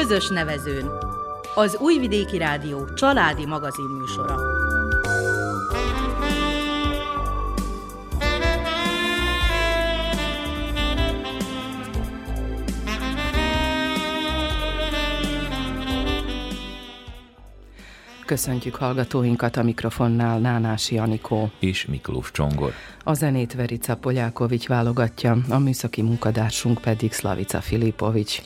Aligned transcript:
Közös 0.00 0.28
nevezőn. 0.28 0.90
Az 1.54 1.76
Újvidéki 1.80 2.38
Rádió 2.38 2.92
családi 2.94 3.46
magazinműsora. 3.46 4.36
Köszöntjük 18.26 18.74
hallgatóinkat 18.74 19.56
a 19.56 19.62
mikrofonnál 19.62 20.38
Nánási 20.38 20.98
Anikó. 20.98 21.50
És 21.58 21.86
Miklós 21.86 22.30
Csongor. 22.30 22.72
A 23.04 23.14
zenét 23.14 23.54
Verica 23.54 23.96
Polyákovics 23.96 24.66
válogatja, 24.66 25.38
a 25.48 25.58
műszaki 25.58 26.02
munkadársunk 26.02 26.80
pedig 26.80 27.12
Slavica 27.12 27.60
Filipovics. 27.60 28.42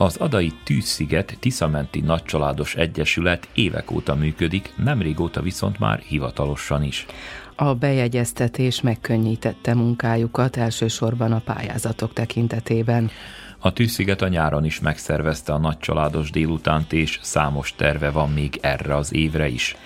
Az 0.00 0.16
Adai 0.16 0.52
Tűzsziget 0.64 1.36
Tiszamenti 1.40 2.00
Nagycsaládos 2.00 2.74
Egyesület 2.74 3.48
évek 3.54 3.90
óta 3.90 4.14
működik, 4.14 4.72
nem 4.76 5.02
régóta 5.02 5.42
viszont 5.42 5.78
már 5.78 5.98
hivatalosan 5.98 6.82
is. 6.82 7.06
A 7.54 7.74
bejegyeztetés 7.74 8.80
megkönnyítette 8.80 9.74
munkájukat 9.74 10.56
elsősorban 10.56 11.32
a 11.32 11.38
pályázatok 11.38 12.12
tekintetében. 12.12 13.10
A 13.58 13.72
Tűzsziget 13.72 14.22
a 14.22 14.28
nyáron 14.28 14.64
is 14.64 14.80
megszervezte 14.80 15.52
a 15.52 15.58
nagycsaládos 15.58 16.30
délutánt, 16.30 16.92
és 16.92 17.18
számos 17.22 17.74
terve 17.76 18.10
van 18.10 18.30
még 18.30 18.58
erre 18.60 18.96
az 18.96 19.14
évre 19.14 19.48
is. 19.48 19.76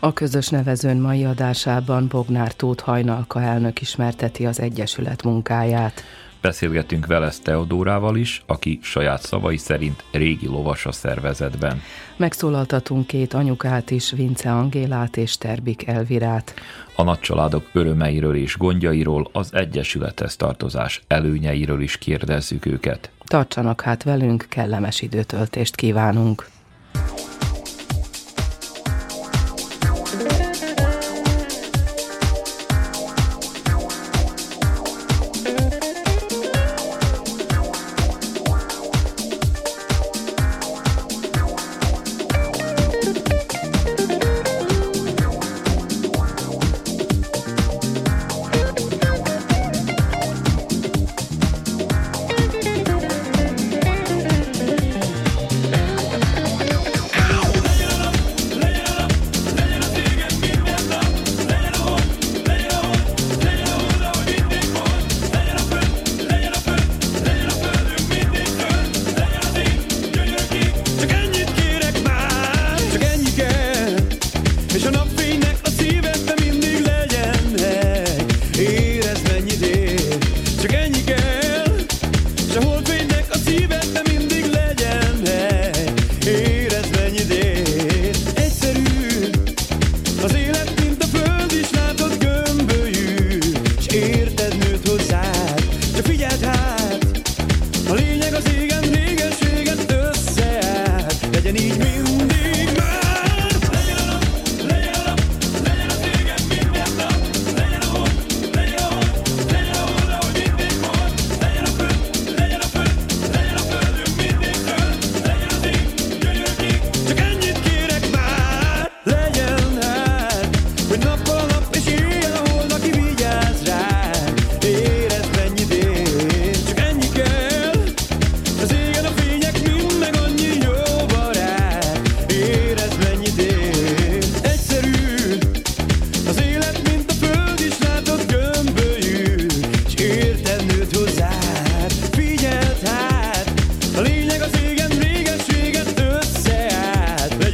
A 0.00 0.12
közös 0.12 0.48
nevezőn 0.48 0.96
mai 0.96 1.24
adásában 1.24 2.08
Bognár 2.08 2.52
Tóth 2.52 2.84
Hajnalka 2.84 3.42
elnök 3.42 3.80
ismerteti 3.80 4.46
az 4.46 4.60
Egyesület 4.60 5.22
munkáját. 5.22 6.04
Beszélgetünk 6.44 7.06
vele 7.06 7.32
Teodórával 7.42 8.16
is, 8.16 8.42
aki 8.46 8.78
saját 8.82 9.22
szavai 9.22 9.56
szerint 9.56 10.04
régi 10.12 10.46
lovas 10.46 10.86
a 10.86 10.92
szervezetben. 10.92 11.82
Megszólaltatunk 12.16 13.06
két 13.06 13.34
anyukát 13.34 13.90
is, 13.90 14.10
Vince 14.10 14.52
Angélát 14.52 15.16
és 15.16 15.38
Terbik 15.38 15.86
Elvirát. 15.86 16.54
A 16.96 17.02
nagycsaládok 17.02 17.70
örömeiről 17.72 18.36
és 18.36 18.56
gondjairól, 18.56 19.28
az 19.32 19.54
Egyesülethez 19.54 20.36
tartozás 20.36 21.02
előnyeiről 21.06 21.80
is 21.80 21.98
kérdezzük 21.98 22.66
őket. 22.66 23.10
Tartsanak 23.24 23.80
hát 23.80 24.02
velünk, 24.02 24.46
kellemes 24.48 25.02
időtöltést 25.02 25.74
kívánunk! 25.74 26.46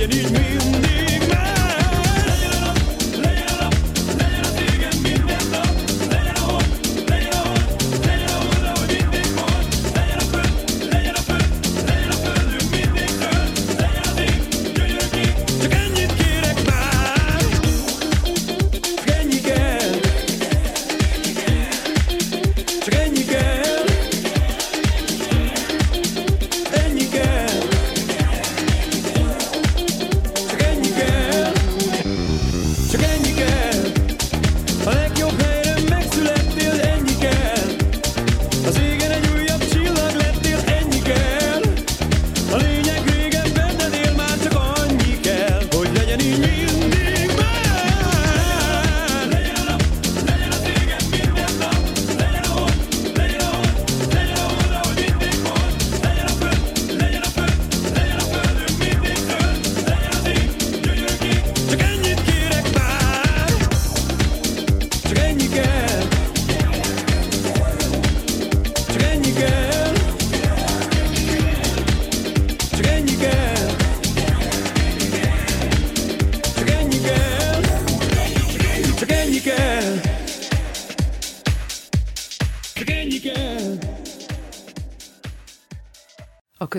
you 0.00 0.06
need 0.06 0.32
me. 0.32 0.69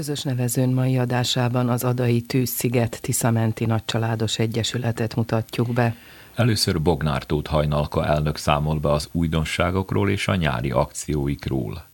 Közös 0.01 0.21
nevezőn 0.23 0.69
mai 0.69 0.97
adásában 0.97 1.69
az 1.69 1.83
Adai 1.83 2.21
Tűzsziget 2.21 3.01
Tiszamenti 3.01 3.65
Nagycsaládos 3.65 4.39
Egyesületet 4.39 5.15
mutatjuk 5.15 5.73
be. 5.73 5.95
Először 6.35 6.81
Bognár 6.81 7.23
Tóth 7.23 7.49
Hajnalka 7.49 8.05
elnök 8.05 8.37
számol 8.37 8.79
be 8.79 8.91
az 8.91 9.09
újdonságokról 9.11 10.09
és 10.09 10.27
a 10.27 10.35
nyári 10.35 10.71
akcióikról. 10.71 11.90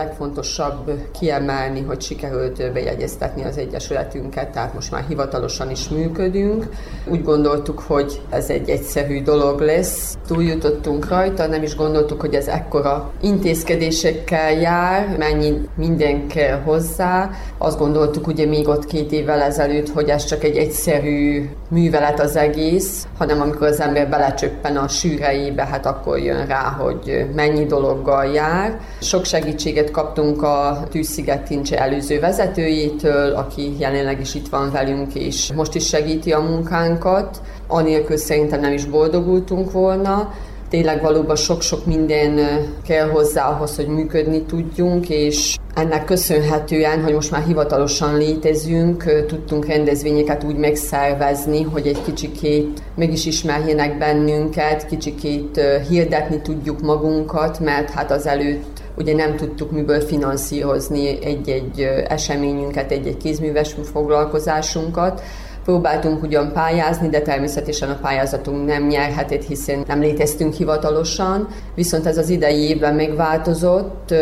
Legfontosabb 0.00 0.90
kiemelni, 1.18 1.82
hogy 1.82 2.00
sikerült 2.00 2.72
bejegyeztetni 2.72 3.44
az 3.44 3.56
Egyesületünket, 3.56 4.48
tehát 4.48 4.74
most 4.74 4.90
már 4.90 5.04
hivatalosan 5.08 5.70
is 5.70 5.88
működünk. 5.88 6.66
Úgy 7.06 7.22
gondoltuk, 7.22 7.78
hogy 7.78 8.20
ez 8.30 8.50
egy 8.50 8.68
egyszerű 8.68 9.22
dolog 9.22 9.60
lesz. 9.60 10.18
Túljutottunk 10.26 11.08
rajta, 11.08 11.46
nem 11.46 11.62
is 11.62 11.76
gondoltuk, 11.76 12.20
hogy 12.20 12.34
ez 12.34 12.46
ekkora 12.46 13.12
intézkedésekkel 13.20 14.52
jár, 14.52 15.16
mennyi 15.18 15.68
minden 15.76 16.26
kell 16.26 16.58
hozzá. 16.60 17.30
Azt 17.58 17.78
gondoltuk 17.78 18.26
ugye 18.26 18.46
még 18.46 18.68
ott 18.68 18.84
két 18.84 19.12
évvel 19.12 19.40
ezelőtt, 19.40 19.88
hogy 19.88 20.08
ez 20.08 20.24
csak 20.24 20.44
egy 20.44 20.56
egyszerű 20.56 21.48
művelet 21.68 22.20
az 22.20 22.36
egész, 22.36 23.06
hanem 23.18 23.40
amikor 23.40 23.66
az 23.66 23.80
ember 23.80 24.08
belecsöppen 24.08 24.76
a 24.76 24.88
sűreibe, 24.88 25.64
hát 25.64 25.86
akkor 25.86 26.18
jön 26.18 26.46
rá, 26.46 26.76
hogy 26.78 27.26
mennyi 27.34 27.64
dologgal 27.64 28.24
jár. 28.24 28.80
Sok 29.00 29.24
segítség 29.24 29.76
kaptunk 29.90 30.42
a 30.42 30.82
Tűzsziget 30.90 31.42
Tincse 31.42 31.78
előző 31.78 32.20
vezetőjétől, 32.20 33.34
aki 33.34 33.72
jelenleg 33.78 34.20
is 34.20 34.34
itt 34.34 34.48
van 34.48 34.70
velünk, 34.72 35.14
és 35.14 35.52
most 35.52 35.74
is 35.74 35.86
segíti 35.86 36.32
a 36.32 36.40
munkánkat. 36.40 37.40
Anélkül 37.66 38.16
szerintem 38.16 38.60
nem 38.60 38.72
is 38.72 38.84
boldogultunk 38.84 39.72
volna. 39.72 40.32
Tényleg 40.68 41.02
valóban 41.02 41.36
sok-sok 41.36 41.86
minden 41.86 42.40
kell 42.86 43.08
hozzá 43.08 43.48
ahhoz, 43.48 43.76
hogy 43.76 43.86
működni 43.86 44.42
tudjunk, 44.42 45.08
és 45.08 45.56
ennek 45.74 46.04
köszönhetően, 46.04 47.02
hogy 47.02 47.12
most 47.12 47.30
már 47.30 47.42
hivatalosan 47.42 48.16
létezünk, 48.16 49.24
tudtunk 49.26 49.66
rendezvényeket 49.66 50.44
úgy 50.44 50.56
megszervezni, 50.56 51.62
hogy 51.62 51.86
egy 51.86 52.02
kicsikét 52.02 52.82
mégis 52.94 53.26
ismerjenek 53.26 53.98
bennünket, 53.98 54.86
kicsikét 54.86 55.60
hirdetni 55.88 56.40
tudjuk 56.40 56.80
magunkat, 56.80 57.60
mert 57.60 57.90
hát 57.90 58.10
az 58.10 58.26
előtt 58.26 58.79
ugye 59.00 59.14
nem 59.14 59.36
tudtuk 59.36 59.70
miből 59.70 60.00
finanszírozni 60.00 61.24
egy-egy 61.24 61.80
eseményünket, 62.08 62.90
egy-egy 62.90 63.16
kézműves 63.16 63.74
foglalkozásunkat, 63.92 65.22
Próbáltunk 65.64 66.22
ugyan 66.22 66.52
pályázni, 66.52 67.08
de 67.08 67.20
természetesen 67.20 67.90
a 67.90 67.98
pályázatunk 68.02 68.66
nem 68.66 68.86
nyerhetett, 68.86 69.44
hiszen 69.44 69.84
nem 69.86 70.00
léteztünk 70.00 70.54
hivatalosan, 70.54 71.48
viszont 71.74 72.06
ez 72.06 72.18
az 72.18 72.28
idei 72.28 72.68
évben 72.68 72.94
megváltozott, 72.94 74.14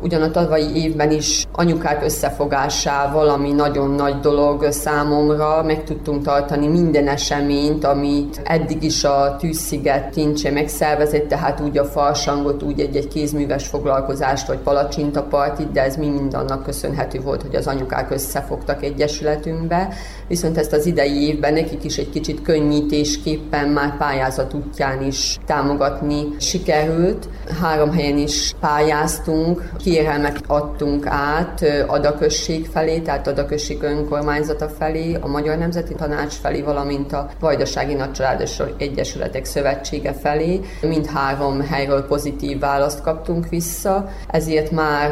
Ugyan 0.00 0.22
a 0.22 0.30
tavalyi 0.30 0.82
évben 0.82 1.10
is 1.10 1.46
anyukák 1.52 2.04
összefogásával, 2.04 3.28
ami 3.28 3.52
nagyon 3.52 3.90
nagy 3.90 4.20
dolog 4.20 4.66
számomra, 4.70 5.62
meg 5.62 5.84
tudtunk 5.84 6.22
tartani 6.22 6.66
minden 6.66 7.08
eseményt, 7.08 7.84
amit 7.84 8.40
eddig 8.44 8.82
is 8.82 9.04
a 9.04 9.36
Tűzsziget 9.38 10.10
tincse 10.10 10.50
megszervezett, 10.50 11.28
tehát 11.28 11.60
úgy 11.60 11.78
a 11.78 11.84
farsangot, 11.84 12.62
úgy 12.62 12.80
egy-egy 12.80 13.08
kézműves 13.08 13.66
foglalkozást, 13.66 14.46
vagy 14.46 14.58
palacsintapartit, 14.58 15.72
de 15.72 15.82
ez 15.82 15.96
mi 15.96 16.08
mind 16.08 16.34
annak 16.34 16.62
köszönhető 16.62 17.20
volt, 17.20 17.42
hogy 17.42 17.54
az 17.54 17.66
anyukák 17.66 18.10
összefogtak 18.10 18.82
egyesületünkbe. 18.82 19.88
Viszont 20.28 20.58
ezt 20.58 20.72
az 20.72 20.86
idei 20.86 21.26
évben 21.26 21.52
nekik 21.52 21.84
is 21.84 21.96
egy 21.96 22.10
kicsit 22.10 22.42
könnyítésképpen 22.42 23.68
már 23.68 23.96
pályázat 23.96 24.54
útján 24.54 25.02
is 25.02 25.38
támogatni 25.46 26.26
sikerült. 26.38 27.28
Három 27.60 27.92
helyen 27.92 28.18
is 28.18 28.52
pályáztunk, 28.60 29.70
kérelmet 29.78 30.40
adtunk 30.46 31.06
át 31.06 31.64
Adaközség 31.86 32.66
felé, 32.66 32.98
tehát 32.98 33.26
Adaközség 33.26 33.82
önkormányzata 33.82 34.68
felé, 34.68 35.16
a 35.20 35.26
Magyar 35.26 35.58
Nemzeti 35.58 35.94
Tanács 35.94 36.32
felé, 36.32 36.60
valamint 36.62 37.12
a 37.12 37.30
Vajdasági 37.40 37.94
Nagycsaládos 37.94 38.58
Egyesületek 38.78 39.44
Szövetsége 39.44 40.12
felé. 40.12 40.60
Mindhárom 40.82 41.60
helyről 41.60 42.06
pozitív 42.06 42.58
választ 42.58 43.02
kaptunk 43.02 43.48
vissza, 43.48 44.08
ezért 44.30 44.70
már 44.70 45.10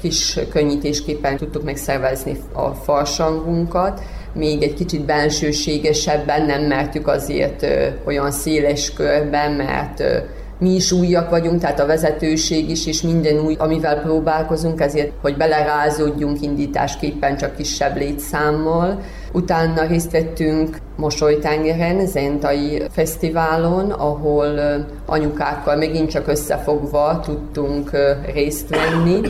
kis 0.00 0.38
könnyítésképpen 0.50 1.36
tudtuk 1.36 1.64
megszervezni 1.64 2.38
a 2.52 2.68
farsangunkat, 2.68 4.00
még 4.34 4.62
egy 4.62 4.74
kicsit 4.74 5.04
bensőségesebben 5.04 6.46
nem 6.46 6.62
mertük 6.62 7.08
azért 7.08 7.66
olyan 8.04 8.30
széles 8.30 8.92
körben, 8.92 9.52
mert 9.52 10.02
mi 10.58 10.74
is 10.74 10.92
újak 10.92 11.30
vagyunk, 11.30 11.60
tehát 11.60 11.80
a 11.80 11.86
vezetőség 11.86 12.70
is, 12.70 12.86
és 12.86 13.02
minden 13.02 13.38
új, 13.38 13.54
amivel 13.58 14.00
próbálkozunk, 14.00 14.80
ezért, 14.80 15.12
hogy 15.22 15.36
belerázódjunk 15.36 16.42
indításképpen 16.42 17.36
csak 17.36 17.56
kisebb 17.56 17.96
létszámmal. 17.96 19.00
Utána 19.32 19.86
részt 19.86 20.10
vettünk 20.10 20.78
Mosolytengeren, 20.96 22.06
Zentai 22.06 22.82
Fesztiválon, 22.90 23.90
ahol 23.90 24.60
anyukákkal 25.06 25.76
megint 25.76 26.10
csak 26.10 26.28
összefogva 26.28 27.20
tudtunk 27.24 27.90
részt 28.34 28.68
venni 28.68 29.20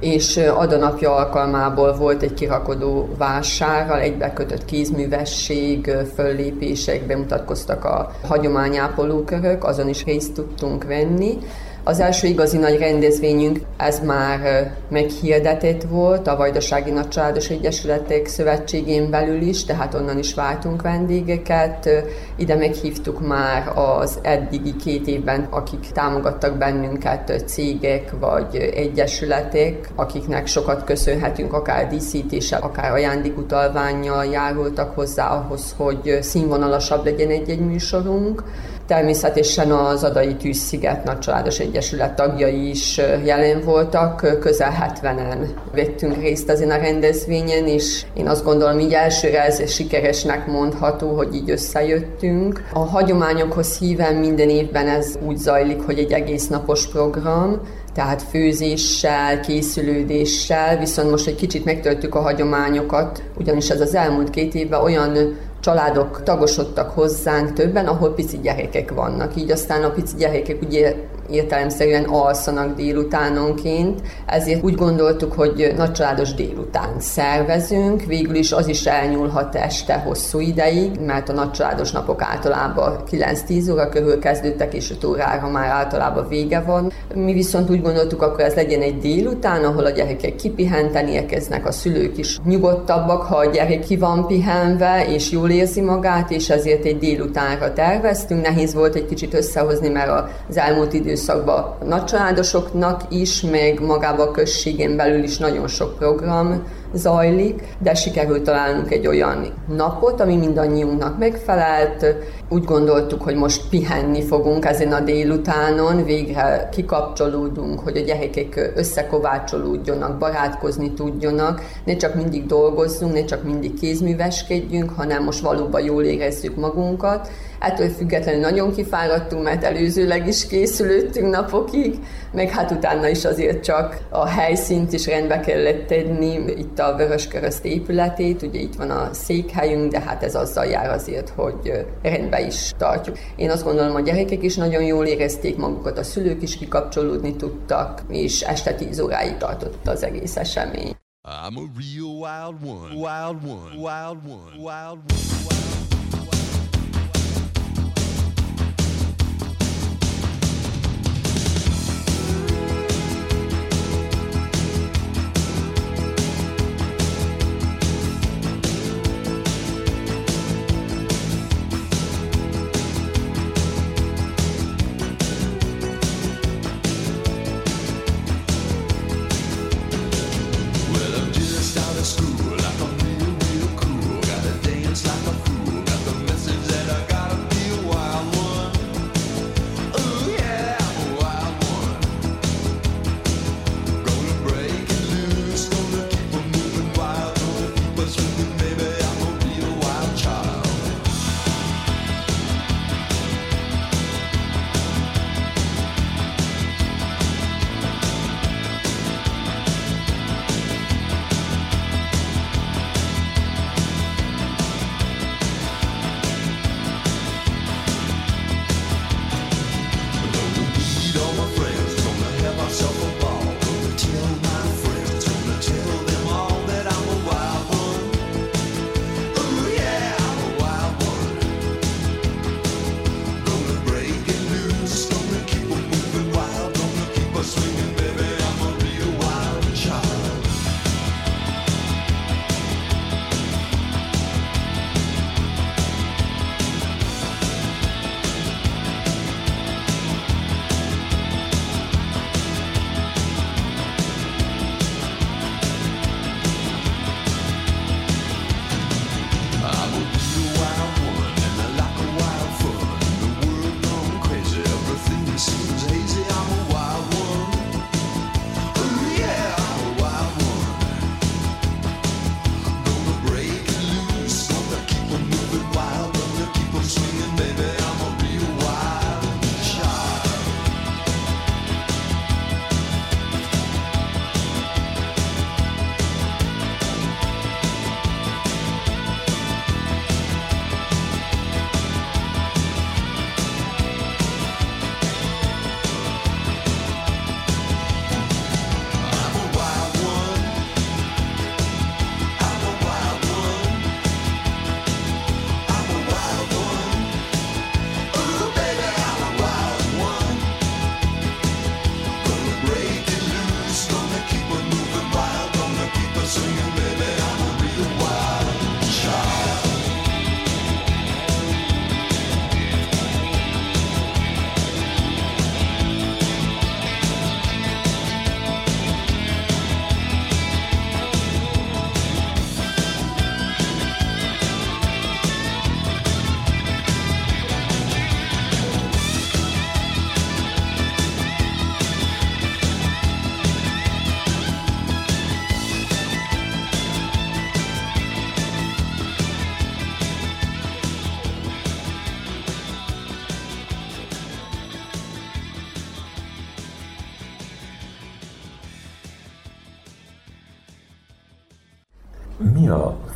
és 0.00 0.36
adanapja 0.36 1.14
alkalmából 1.14 1.96
volt 1.96 2.22
egy 2.22 2.34
kirakodó 2.34 3.08
vásárral, 3.18 3.98
egybekötött 3.98 4.64
kézművesség, 4.64 5.90
föllépések, 6.14 7.06
bemutatkoztak 7.06 7.84
a 7.84 8.12
hagyományápolókörök, 8.26 9.64
azon 9.64 9.88
is 9.88 10.04
részt 10.04 10.32
tudtunk 10.32 10.84
venni. 10.84 11.38
Az 11.88 12.00
első 12.00 12.26
igazi 12.26 12.58
nagy 12.58 12.78
rendezvényünk, 12.78 13.60
ez 13.76 14.00
már 14.00 14.70
meghirdetett 14.88 15.82
volt 15.82 16.26
a 16.26 16.36
Vajdasági 16.36 16.90
Nagycsaládos 16.90 17.48
Egyesületek 17.48 18.26
Szövetségén 18.26 19.10
belül 19.10 19.40
is, 19.40 19.64
tehát 19.64 19.94
onnan 19.94 20.18
is 20.18 20.34
váltunk 20.34 20.82
vendégeket. 20.82 21.88
Ide 22.36 22.54
meghívtuk 22.54 23.26
már 23.26 23.72
az 23.74 24.18
eddigi 24.22 24.76
két 24.76 25.06
évben, 25.06 25.46
akik 25.50 25.80
támogattak 25.92 26.58
bennünket, 26.58 27.42
cégek 27.46 28.12
vagy 28.20 28.56
egyesületek, 28.56 29.88
akiknek 29.94 30.46
sokat 30.46 30.84
köszönhetünk, 30.84 31.52
akár 31.52 31.88
díszítéssel, 31.88 32.62
akár 32.62 32.92
ajándékutalványjal 32.92 34.24
járultak 34.24 34.94
hozzá 34.94 35.28
ahhoz, 35.28 35.74
hogy 35.76 36.18
színvonalasabb 36.20 37.04
legyen 37.04 37.30
egy-egy 37.30 37.66
műsorunk. 37.66 38.42
Természetesen 38.88 39.70
az 39.70 40.04
Adai 40.04 40.34
Tűzsziget 40.34 41.04
Nagycsaládos 41.04 41.58
Egyesület 41.58 42.14
tagjai 42.14 42.68
is 42.68 43.00
jelen 43.24 43.60
voltak, 43.64 44.38
közel 44.40 44.94
70-en 45.02 45.46
vettünk 45.74 46.16
részt 46.16 46.50
ezen 46.50 46.70
a 46.70 46.76
rendezvényen, 46.76 47.66
és 47.66 48.02
én 48.14 48.28
azt 48.28 48.44
gondolom, 48.44 48.78
így 48.78 48.92
elsőre 48.92 49.44
ez 49.44 49.70
sikeresnek 49.70 50.46
mondható, 50.46 51.14
hogy 51.16 51.34
így 51.34 51.50
összejöttünk. 51.50 52.64
A 52.72 52.78
hagyományokhoz 52.78 53.78
híven 53.78 54.14
minden 54.14 54.48
évben 54.48 54.88
ez 54.88 55.18
úgy 55.26 55.36
zajlik, 55.36 55.80
hogy 55.82 55.98
egy 55.98 56.12
egész 56.12 56.46
napos 56.46 56.86
program, 56.86 57.60
tehát 57.94 58.22
főzéssel, 58.22 59.40
készülődéssel, 59.40 60.78
viszont 60.78 61.10
most 61.10 61.26
egy 61.26 61.34
kicsit 61.34 61.64
megtöltük 61.64 62.14
a 62.14 62.20
hagyományokat, 62.20 63.22
ugyanis 63.38 63.70
ez 63.70 63.80
az 63.80 63.94
elmúlt 63.94 64.30
két 64.30 64.54
évben 64.54 64.82
olyan 64.82 65.36
családok 65.60 66.22
tagosodtak 66.22 66.90
hozzánk 66.90 67.52
többen, 67.52 67.86
ahol 67.86 68.14
pici 68.14 68.38
gyerekek 68.42 68.92
vannak. 68.94 69.36
Így 69.36 69.50
aztán 69.50 69.82
a 69.82 69.90
pici 69.90 70.16
gyerekek 70.16 70.62
ugye 70.62 70.94
értelemszerűen 71.30 72.04
alszanak 72.04 72.76
délutánonként, 72.76 74.00
ezért 74.26 74.64
úgy 74.64 74.74
gondoltuk, 74.74 75.32
hogy 75.32 75.74
nagycsaládos 75.76 76.34
délután 76.34 76.90
szervezünk, 76.98 78.02
végül 78.02 78.34
is 78.34 78.52
az 78.52 78.68
is 78.68 78.86
elnyúlhat 78.86 79.54
este 79.54 79.94
hosszú 79.98 80.40
ideig, 80.40 81.00
mert 81.06 81.28
a 81.28 81.32
nagycsaládos 81.32 81.92
napok 81.92 82.22
általában 82.22 82.96
9-10 83.10 83.72
óra 83.72 83.88
körül 83.88 84.18
kezdődtek, 84.18 84.74
és 84.74 84.90
5 84.90 85.04
órára 85.04 85.48
már 85.48 85.68
általában 85.68 86.28
vége 86.28 86.60
van. 86.60 86.92
Mi 87.14 87.32
viszont 87.32 87.70
úgy 87.70 87.82
gondoltuk, 87.82 88.22
akkor 88.22 88.40
ez 88.40 88.54
legyen 88.54 88.82
egy 88.82 88.98
délután, 88.98 89.64
ahol 89.64 89.84
a 89.84 89.90
gyerekek 89.90 90.36
kipihenteni 90.36 91.10
érkeznek, 91.10 91.66
a 91.66 91.72
szülők 91.72 92.18
is 92.18 92.38
nyugodtabbak, 92.44 93.22
ha 93.22 93.36
a 93.36 93.50
gyerek 93.50 93.80
ki 93.80 93.96
van 93.96 94.26
pihenve, 94.26 95.06
és 95.08 95.30
jól 95.30 95.47
érzi 95.50 95.80
magát, 95.80 96.30
és 96.30 96.50
ezért 96.50 96.84
egy 96.84 96.98
délutánra 96.98 97.72
terveztünk. 97.72 98.42
Nehéz 98.42 98.74
volt 98.74 98.94
egy 98.94 99.06
kicsit 99.06 99.34
összehozni, 99.34 99.88
mert 99.88 100.30
az 100.48 100.56
elmúlt 100.56 100.92
idő 100.92 101.08
időszakban 101.08 101.74
nagycsaládosoknak 101.84 103.02
is, 103.08 103.40
meg 103.40 103.80
magában 103.80 104.28
a 104.28 104.30
községen 104.30 104.96
belül 104.96 105.22
is 105.22 105.38
nagyon 105.38 105.68
sok 105.68 105.98
program 105.98 106.62
zajlik, 106.92 107.76
de 107.78 107.94
sikerült 107.94 108.42
találnunk 108.42 108.92
egy 108.92 109.06
olyan 109.06 109.46
napot, 109.76 110.20
ami 110.20 110.36
mindannyiunknak 110.36 111.18
megfelelt. 111.18 112.06
Úgy 112.48 112.64
gondoltuk, 112.64 113.22
hogy 113.22 113.34
most 113.34 113.68
pihenni 113.68 114.22
fogunk 114.22 114.64
ezen 114.64 114.92
a 114.92 115.00
délutánon, 115.00 116.04
végre 116.04 116.68
kikapcsolódunk, 116.72 117.80
hogy 117.80 117.96
a 117.96 118.00
gyerekek 118.00 118.72
összekovácsolódjonak, 118.76 120.18
barátkozni 120.18 120.92
tudjonak, 120.92 121.62
ne 121.84 121.96
csak 121.96 122.14
mindig 122.14 122.46
dolgozzunk, 122.46 123.12
ne 123.12 123.24
csak 123.24 123.44
mindig 123.44 123.80
kézműveskedjünk, 123.80 124.90
hanem 124.90 125.24
most 125.24 125.40
valóban 125.40 125.82
jól 125.82 126.02
érezzük 126.02 126.56
magunkat. 126.56 127.28
Ettől 127.58 127.88
függetlenül 127.88 128.40
nagyon 128.40 128.72
kifáradtunk, 128.72 129.42
mert 129.42 129.64
előzőleg 129.64 130.26
is 130.26 130.46
készülöttünk 130.46 131.30
napokig, 131.30 131.98
meg 132.32 132.50
hát 132.50 132.70
utána 132.70 133.08
is 133.08 133.24
azért 133.24 133.64
csak 133.64 134.00
a 134.10 134.26
helyszínt 134.26 134.92
is 134.92 135.06
rendbe 135.06 135.40
kellett 135.40 135.86
tenni, 135.86 136.34
itt 136.56 136.78
a 136.78 136.96
Vöröskereszt 136.96 137.64
épületét, 137.64 138.42
ugye 138.42 138.60
itt 138.60 138.74
van 138.74 138.90
a 138.90 139.08
székhelyünk, 139.12 139.92
de 139.92 140.00
hát 140.00 140.22
ez 140.22 140.34
azzal 140.34 140.64
jár 140.64 140.90
azért, 140.90 141.28
hogy 141.28 141.86
rendbe 142.02 142.46
is 142.46 142.70
tartjuk. 142.78 143.18
Én 143.36 143.50
azt 143.50 143.64
gondolom, 143.64 143.94
a 143.94 144.00
gyerekek 144.00 144.42
is 144.42 144.56
nagyon 144.56 144.82
jól 144.82 145.06
érezték 145.06 145.56
magukat, 145.56 145.98
a 145.98 146.02
szülők 146.02 146.42
is 146.42 146.56
kikapcsolódni 146.56 147.36
tudtak, 147.36 148.02
és 148.08 148.40
este 148.40 148.74
10 148.74 149.00
óráig 149.00 149.36
tartott 149.36 149.88
az 149.88 150.04
egész 150.04 150.36
esemény. 150.36 150.96
I'm 151.24 151.58
a 151.58 151.68
real 151.76 152.20
wild 152.20 152.62
one, 152.62 152.94
wild 152.94 153.44
one, 153.44 153.76
wild 153.76 154.24
one, 154.24 154.56
wild 154.56 154.98
one. 155.10 155.18
Wild 155.18 155.52
one. 155.52 155.67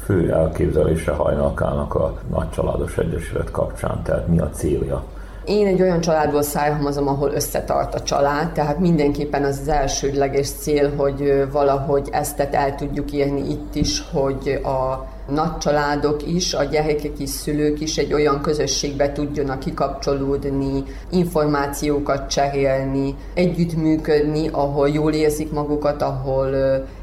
Fő 0.05 0.33
elképzelése 0.33 1.13
hajnalkának 1.13 1.95
a 1.95 2.19
Nagycsaládos 2.31 2.99
Egyesület 2.99 3.51
kapcsán? 3.51 4.03
Tehát 4.03 4.29
mi 4.29 4.39
a 4.39 4.51
célja? 4.51 5.05
Én 5.45 5.67
egy 5.67 5.83
olyan 5.83 6.01
családból 6.01 6.43
származom, 6.43 7.09
ahol 7.09 7.31
összetart 7.31 7.95
a 7.95 8.03
család, 8.03 8.53
tehát 8.53 8.79
mindenképpen 8.79 9.45
az 9.45 9.59
az 9.61 9.69
elsődleges 9.69 10.51
cél, 10.51 10.97
hogy 10.97 11.47
valahogy 11.53 12.09
ezt 12.13 12.41
el 12.41 12.75
tudjuk 12.75 13.13
érni 13.13 13.51
itt 13.51 13.75
is, 13.75 14.05
hogy 14.13 14.61
a 14.65 15.07
nagy 15.29 15.59
családok 15.59 16.27
is, 16.27 16.55
a 16.55 16.65
gyerekek 16.65 17.19
is, 17.19 17.31
szülők 17.31 17.81
is 17.81 17.97
egy 17.99 18.13
olyan 18.13 18.41
közösségbe 18.41 19.13
tudjanak 19.13 19.59
kikapcsolódni, 19.59 20.85
információkat 21.11 22.31
cserélni, 22.31 23.15
együttműködni, 23.35 24.49
ahol 24.49 24.89
jól 24.89 25.13
érzik 25.13 25.53
magukat, 25.53 26.03
ahol 26.03 26.55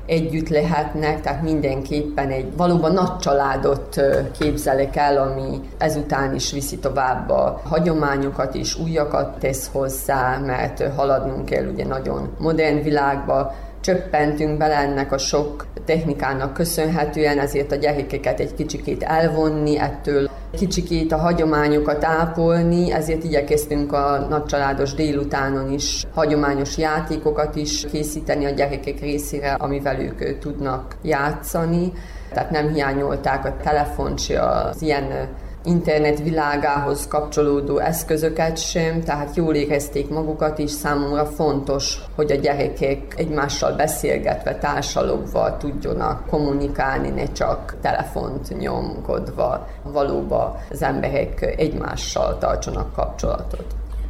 együtt 0.06 0.50
lehetnek, 0.50 1.22
tehát 1.22 1.42
mindenképpen 1.42 2.30
egy 2.30 2.56
valóban 2.58 2.94
nagy 2.94 3.18
családot 3.18 4.02
képzelek 4.40 4.96
el, 4.96 5.18
ami 5.18 5.60
ezután 5.78 6.36
is 6.36 6.52
viszi 6.52 6.78
tovább 6.78 7.30
a 7.30 7.62
hagyományokat 7.64 8.56
és 8.56 8.80
újakat 8.80 9.40
tesz 9.40 9.70
hozzá, 9.72 10.38
mert 10.46 10.94
haladnunk 10.96 11.46
kell 11.46 11.66
ugye 11.66 11.86
nagyon 11.86 12.30
modern 12.40 12.84
világba, 12.84 13.54
csöppentünk 13.81 14.57
bele 14.57 14.75
ennek 14.75 15.12
a 15.12 15.17
sok 15.17 15.65
technikának 15.86 16.53
köszönhetően, 16.53 17.39
ezért 17.39 17.71
a 17.71 17.75
gyerekeket 17.75 18.39
egy 18.39 18.53
kicsikét 18.53 19.03
elvonni 19.03 19.79
ettől, 19.79 20.29
kicsikét 20.57 21.12
a 21.12 21.17
hagyományokat 21.17 22.03
ápolni, 22.03 22.91
ezért 22.91 23.24
igyekeztünk 23.24 23.93
a 23.93 24.25
nagycsaládos 24.29 24.93
délutánon 24.93 25.71
is 25.71 26.05
hagyományos 26.13 26.77
játékokat 26.77 27.55
is 27.55 27.86
készíteni 27.91 28.45
a 28.45 28.50
gyerekek 28.50 29.00
részére, 29.00 29.53
amivel 29.53 30.00
ők 30.00 30.39
tudnak 30.39 30.95
játszani. 31.01 31.93
Tehát 32.33 32.51
nem 32.51 32.74
hiányolták 32.74 33.45
a 33.45 33.55
telefont, 33.63 34.19
se 34.19 34.41
az 34.41 34.81
ilyen 34.81 35.29
internet 35.63 36.20
világához 36.20 37.08
kapcsolódó 37.08 37.78
eszközöket 37.78 38.58
sem, 38.58 39.04
tehát 39.04 39.36
jól 39.36 39.56
érezték 39.56 40.10
magukat 40.10 40.58
is. 40.58 40.72
Számomra 40.72 41.25
fontos, 41.25 42.00
hogy 42.16 42.32
a 42.32 42.36
gyerekek 42.36 43.13
egymással 43.18 43.75
beszélgetve, 43.75 44.56
társalogva 44.56 45.58
tudjanak 45.58 46.25
kommunikálni, 46.30 47.10
ne 47.10 47.32
csak 47.32 47.75
telefont 47.82 48.60
nyomkodva, 48.60 49.68
valóban 49.84 50.56
az 50.72 50.82
emberek 50.82 51.54
egymással 51.58 52.38
tartsanak 52.38 52.94
kapcsolatot. 52.94 53.66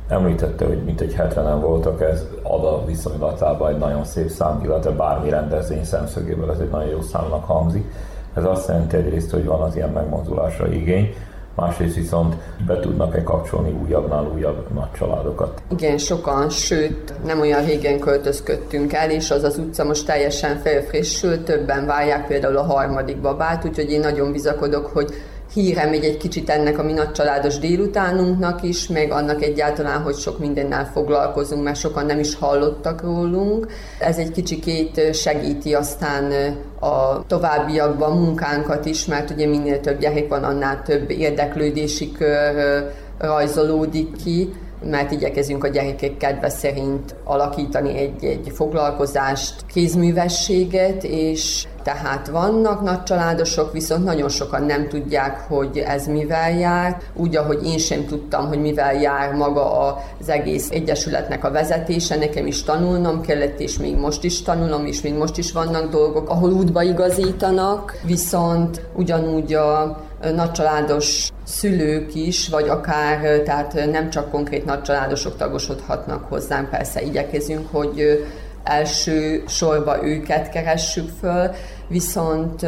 Említette, 0.08 0.66
hogy 0.66 0.84
mint 0.84 1.02
egy 1.02 1.16
70-en 1.18 1.58
voltak, 1.62 2.02
ez 2.02 2.26
ad 2.44 2.64
a 2.66 2.86
viszonylatában 2.86 3.70
egy 3.70 3.78
nagyon 3.78 4.06
szép 4.06 4.30
szám, 4.30 4.62
illetve 4.64 4.92
bármi 4.92 5.30
rendezvény 5.30 5.84
szemszögéből 5.84 6.52
ez 6.52 6.60
egy 6.60 6.70
nagyon 6.70 6.90
jó 6.90 7.02
számnak 7.02 7.46
hangzik. 7.46 7.94
Ez 8.34 8.44
azt 8.44 8.68
jelenti 8.68 8.96
egyrészt, 8.96 9.32
hogy 9.32 9.46
van 9.46 9.62
az 9.62 9.76
ilyen 9.76 9.90
megmozdulásra 9.90 10.68
igény, 10.68 11.14
másrészt 11.60 11.96
viszont 11.96 12.36
be 12.68 12.80
tudnak-e 12.80 13.24
kapcsolni 13.24 13.72
újabbnál 13.72 14.32
újabb 14.36 14.74
nagy 14.74 14.92
családokat. 14.92 15.62
Igen, 15.72 15.98
sokan, 15.98 16.50
sőt, 16.50 17.14
nem 17.26 17.40
olyan 17.40 17.66
régen 17.66 18.00
költözködtünk 18.00 18.94
el, 18.94 19.10
és 19.10 19.32
az 19.32 19.44
az 19.44 19.58
utca 19.58 19.84
most 19.84 20.06
teljesen 20.06 20.58
felfrissült, 20.58 21.42
többen 21.42 21.86
várják 21.86 22.28
például 22.28 22.58
a 22.58 22.64
harmadik 22.64 23.22
babát, 23.22 23.66
úgyhogy 23.66 23.92
én 23.92 24.00
nagyon 24.00 24.32
bizakodok, 24.32 24.86
hogy 24.86 25.14
híre 25.54 25.86
megy 25.86 26.04
egy 26.04 26.18
kicsit 26.18 26.50
ennek 26.50 26.80
a 26.80 26.84
mi 26.84 26.94
nagy 26.94 27.12
családos 27.12 27.60
délutánunknak 27.60 28.64
is, 28.64 28.88
meg 28.88 29.12
annak 29.12 29.44
egyáltalán, 29.44 30.02
hogy 30.02 30.16
sok 30.16 30.40
mindennel 30.40 30.90
foglalkozunk, 30.94 31.64
mert 31.64 31.80
sokan 31.80 32.06
nem 32.06 32.20
is 32.20 32.36
hallottak 32.36 33.02
rólunk. 33.02 33.68
Ez 34.00 34.18
egy 34.18 34.32
kicsikét 34.32 35.16
segíti 35.16 35.74
aztán 35.74 36.32
a 36.80 37.26
továbbiakban 37.28 38.18
munkánkat 38.18 38.86
is, 38.86 39.06
mert 39.06 39.30
ugye 39.30 39.48
minél 39.48 39.80
több 39.80 40.00
gyerek 40.00 40.28
van, 40.28 40.44
annál 40.44 40.82
több 40.84 41.10
érdeklődési 41.10 42.12
kör 42.12 42.84
rajzolódik 43.18 44.16
ki, 44.24 44.54
mert 44.84 45.12
igyekezünk 45.12 45.64
a 45.64 45.68
gyerekek 45.68 46.18
kedve 46.18 46.50
szerint 46.50 47.16
alakítani 47.24 47.98
egy-egy 47.98 48.52
foglalkozást, 48.54 49.66
kézművességet, 49.74 51.04
és 51.04 51.68
tehát 51.84 52.28
vannak 52.28 52.82
nagy 52.82 53.04
családosok, 53.04 53.72
viszont 53.72 54.04
nagyon 54.04 54.30
sokan 54.30 54.64
nem 54.64 54.88
tudják, 54.88 55.40
hogy 55.40 55.78
ez 55.78 56.08
mivel 56.08 56.52
jár. 56.52 56.98
Úgy, 57.14 57.36
ahogy 57.36 57.66
én 57.66 57.78
sem 57.78 58.06
tudtam, 58.06 58.48
hogy 58.48 58.62
mivel 58.62 58.94
jár 58.94 59.34
maga 59.34 59.94
az 60.20 60.30
egész 60.30 60.70
egyesületnek 60.70 61.44
a 61.44 61.52
vezetése, 61.52 62.16
nekem 62.16 62.48
is 62.48 62.64
tanulnom 62.64 63.22
kellett, 63.22 63.60
és 63.60 63.78
még 63.78 63.98
most 63.98 64.24
is 64.24 64.42
tanulom, 64.42 64.86
és 64.86 65.02
még 65.02 65.14
most 65.14 65.38
is 65.38 65.52
vannak 65.52 65.92
dolgok, 65.92 66.30
ahol 66.30 66.52
útba 66.52 66.82
igazítanak, 66.82 68.00
viszont 68.06 68.82
ugyanúgy 68.96 69.54
a 69.54 70.08
nagycsaládos 70.36 71.30
szülők 71.44 72.16
is, 72.16 72.50
vagy 72.50 72.68
akár, 72.68 73.40
tehát 73.40 73.74
nem 73.92 74.10
csak 74.10 74.32
konkrét 74.32 74.66
nagycsaládosok 74.66 75.38
tagosodhatnak 75.38 76.24
hozzánk, 76.30 76.70
persze 76.70 77.02
igyekezünk, 77.02 77.68
hogy 77.72 78.28
első 78.64 79.44
sorba 79.48 80.06
őket 80.06 80.50
keressük 80.50 81.10
föl, 81.20 81.50
viszont 81.88 82.66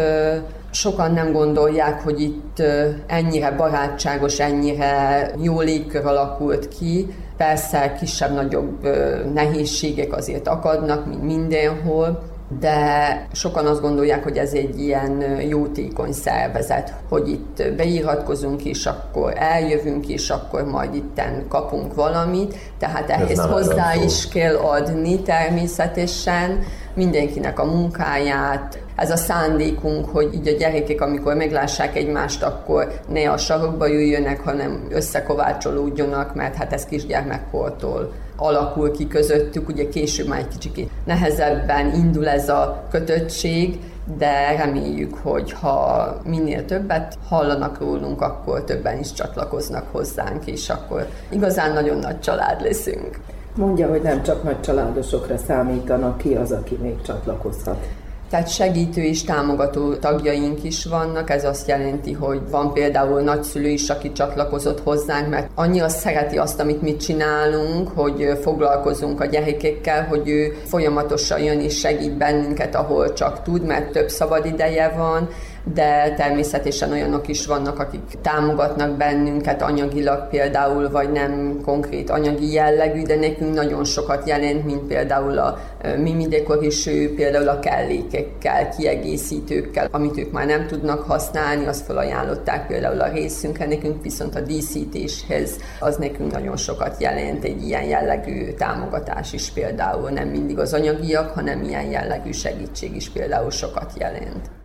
sokan 0.71 1.11
nem 1.13 1.31
gondolják, 1.31 2.01
hogy 2.01 2.21
itt 2.21 2.61
ennyire 3.07 3.51
barátságos, 3.51 4.39
ennyire 4.39 5.31
jó 5.41 5.59
légkör 5.59 6.05
alakult 6.05 6.67
ki. 6.67 7.15
Persze 7.37 7.93
kisebb-nagyobb 7.99 8.87
nehézségek 9.33 10.13
azért 10.15 10.47
akadnak, 10.47 11.05
mint 11.05 11.23
mindenhol, 11.23 12.23
de 12.59 13.27
sokan 13.31 13.65
azt 13.65 13.81
gondolják, 13.81 14.23
hogy 14.23 14.37
ez 14.37 14.53
egy 14.53 14.79
ilyen 14.79 15.41
jótékony 15.49 16.11
szervezet, 16.11 16.93
hogy 17.09 17.29
itt 17.29 17.63
beíratkozunk, 17.77 18.65
és 18.65 18.85
akkor 18.85 19.33
eljövünk, 19.37 20.07
és 20.07 20.29
akkor 20.29 20.65
majd 20.65 20.95
itten 20.95 21.45
kapunk 21.47 21.93
valamit, 21.93 22.55
tehát 22.79 23.09
ehhez 23.09 23.39
hozzá 23.39 23.95
is 23.95 24.27
kell 24.27 24.55
adni 24.55 25.21
természetesen 25.21 26.59
mindenkinek 26.93 27.59
a 27.59 27.65
munkáját, 27.65 28.79
ez 29.01 29.11
a 29.11 29.15
szándékunk, 29.15 30.05
hogy 30.05 30.33
így 30.33 30.47
a 30.47 30.57
gyerekek, 30.57 31.01
amikor 31.01 31.35
meglássák 31.35 31.95
egymást, 31.95 32.43
akkor 32.43 32.91
ne 33.07 33.31
a 33.31 33.37
sarokba 33.37 33.87
jöjjönek, 33.87 34.39
hanem 34.39 34.87
összekovácsolódjonak, 34.89 36.35
mert 36.35 36.55
hát 36.55 36.73
ez 36.73 36.85
kisgyermekkortól 36.85 38.11
alakul 38.35 38.91
ki 38.91 39.07
közöttük, 39.07 39.67
ugye 39.67 39.89
később 39.89 40.27
már 40.27 40.39
egy 40.39 40.47
kicsit 40.47 40.89
nehezebben 41.05 41.93
indul 41.93 42.27
ez 42.27 42.49
a 42.49 42.87
kötöttség, 42.91 43.79
de 44.17 44.55
reméljük, 44.57 45.15
hogy 45.15 45.51
ha 45.51 46.17
minél 46.25 46.65
többet 46.65 47.17
hallanak 47.27 47.79
rólunk, 47.79 48.21
akkor 48.21 48.63
többen 48.63 48.99
is 48.99 49.13
csatlakoznak 49.13 49.87
hozzánk, 49.91 50.45
és 50.45 50.69
akkor 50.69 51.07
igazán 51.29 51.73
nagyon 51.73 51.97
nagy 51.97 52.19
család 52.19 52.61
leszünk. 52.61 53.19
Mondja, 53.55 53.87
hogy 53.87 54.01
nem 54.01 54.23
csak 54.23 54.43
nagy 54.43 54.61
családosokra 54.61 55.37
számítanak, 55.37 56.17
ki 56.17 56.35
az, 56.35 56.51
aki 56.51 56.77
még 56.81 57.01
csatlakozhat. 57.01 57.87
Tehát 58.31 58.53
segítő 58.53 59.01
és 59.01 59.23
támogató 59.23 59.93
tagjaink 59.93 60.63
is 60.63 60.85
vannak, 60.85 61.29
ez 61.29 61.45
azt 61.45 61.67
jelenti, 61.67 62.13
hogy 62.13 62.41
van 62.49 62.73
például 62.73 63.21
nagyszülő 63.21 63.67
is, 63.67 63.89
aki 63.89 64.11
csatlakozott 64.11 64.81
hozzánk, 64.83 65.29
mert 65.29 65.49
annyira 65.55 65.89
szereti 65.89 66.37
azt, 66.37 66.59
amit 66.59 66.81
mi 66.81 66.95
csinálunk, 66.95 67.87
hogy 67.95 68.37
foglalkozunk 68.41 69.21
a 69.21 69.25
gyerekekkel, 69.25 70.05
hogy 70.05 70.29
ő 70.29 70.57
folyamatosan 70.65 71.39
jön 71.39 71.59
és 71.59 71.79
segít 71.79 72.17
bennünket, 72.17 72.75
ahol 72.75 73.13
csak 73.13 73.43
tud, 73.43 73.65
mert 73.65 73.91
több 73.91 74.09
szabad 74.09 74.45
ideje 74.45 74.93
van, 74.97 75.29
de 75.63 76.13
természetesen 76.17 76.91
olyanok 76.91 77.27
is 77.27 77.45
vannak, 77.45 77.79
akik 77.79 78.01
támogatnak 78.21 78.97
bennünket 78.97 79.61
anyagilag 79.61 80.27
például, 80.29 80.89
vagy 80.89 81.11
nem 81.11 81.61
konkrét 81.65 82.09
anyagi 82.09 82.51
jellegű, 82.51 83.01
de 83.01 83.15
nekünk 83.15 83.53
nagyon 83.53 83.83
sokat 83.83 84.27
jelent, 84.27 84.65
mint 84.65 84.81
például 84.81 85.37
a 85.37 85.59
mimidekor 85.97 86.63
is, 86.63 86.87
ő 86.87 87.13
például 87.15 87.47
a 87.47 87.59
kellékekkel, 87.59 88.69
kiegészítőkkel, 88.69 89.87
amit 89.91 90.17
ők 90.17 90.31
már 90.31 90.45
nem 90.45 90.67
tudnak 90.67 91.01
használni, 91.01 91.65
azt 91.65 91.85
felajánlották 91.85 92.67
például 92.67 93.01
a 93.01 93.11
részünkre, 93.11 93.65
nekünk 93.65 94.03
viszont 94.03 94.35
a 94.35 94.41
díszítéshez 94.41 95.57
az 95.79 95.95
nekünk 95.95 96.31
nagyon 96.31 96.57
sokat 96.57 97.01
jelent, 97.01 97.43
egy 97.43 97.63
ilyen 97.63 97.83
jellegű 97.83 98.53
támogatás 98.53 99.33
is 99.33 99.51
például, 99.51 100.09
nem 100.09 100.27
mindig 100.27 100.59
az 100.59 100.73
anyagiak, 100.73 101.29
hanem 101.29 101.63
ilyen 101.63 101.85
jellegű 101.85 102.31
segítség 102.31 102.95
is 102.95 103.09
például 103.09 103.51
sokat 103.51 103.91
jelent. 103.99 104.60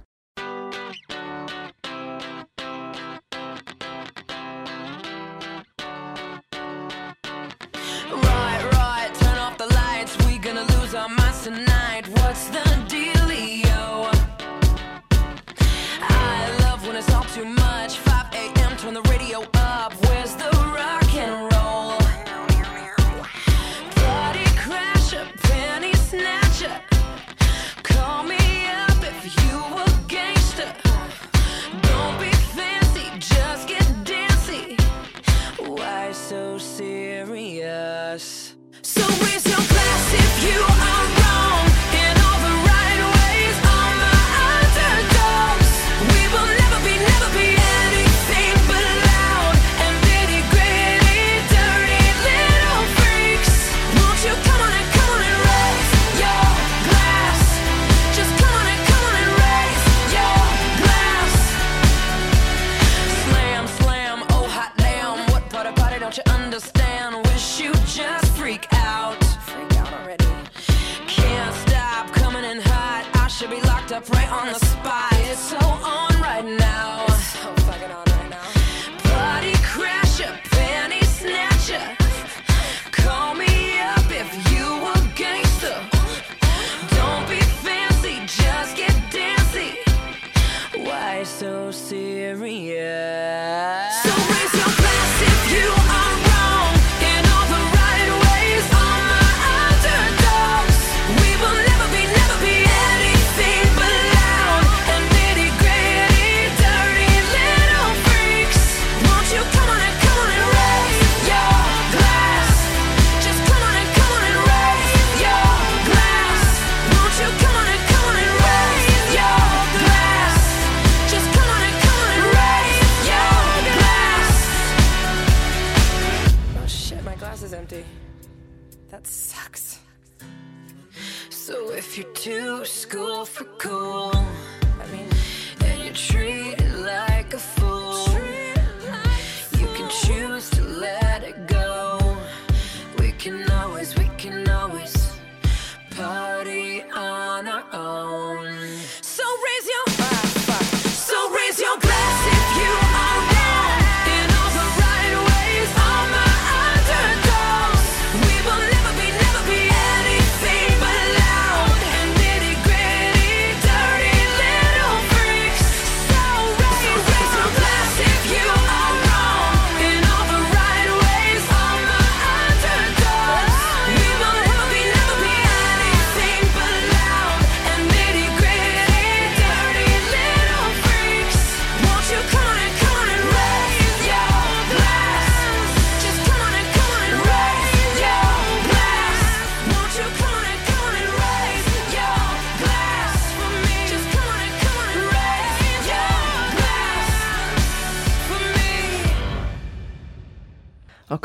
So 36.12 36.58
serious. 36.58 38.54
So 38.82 39.02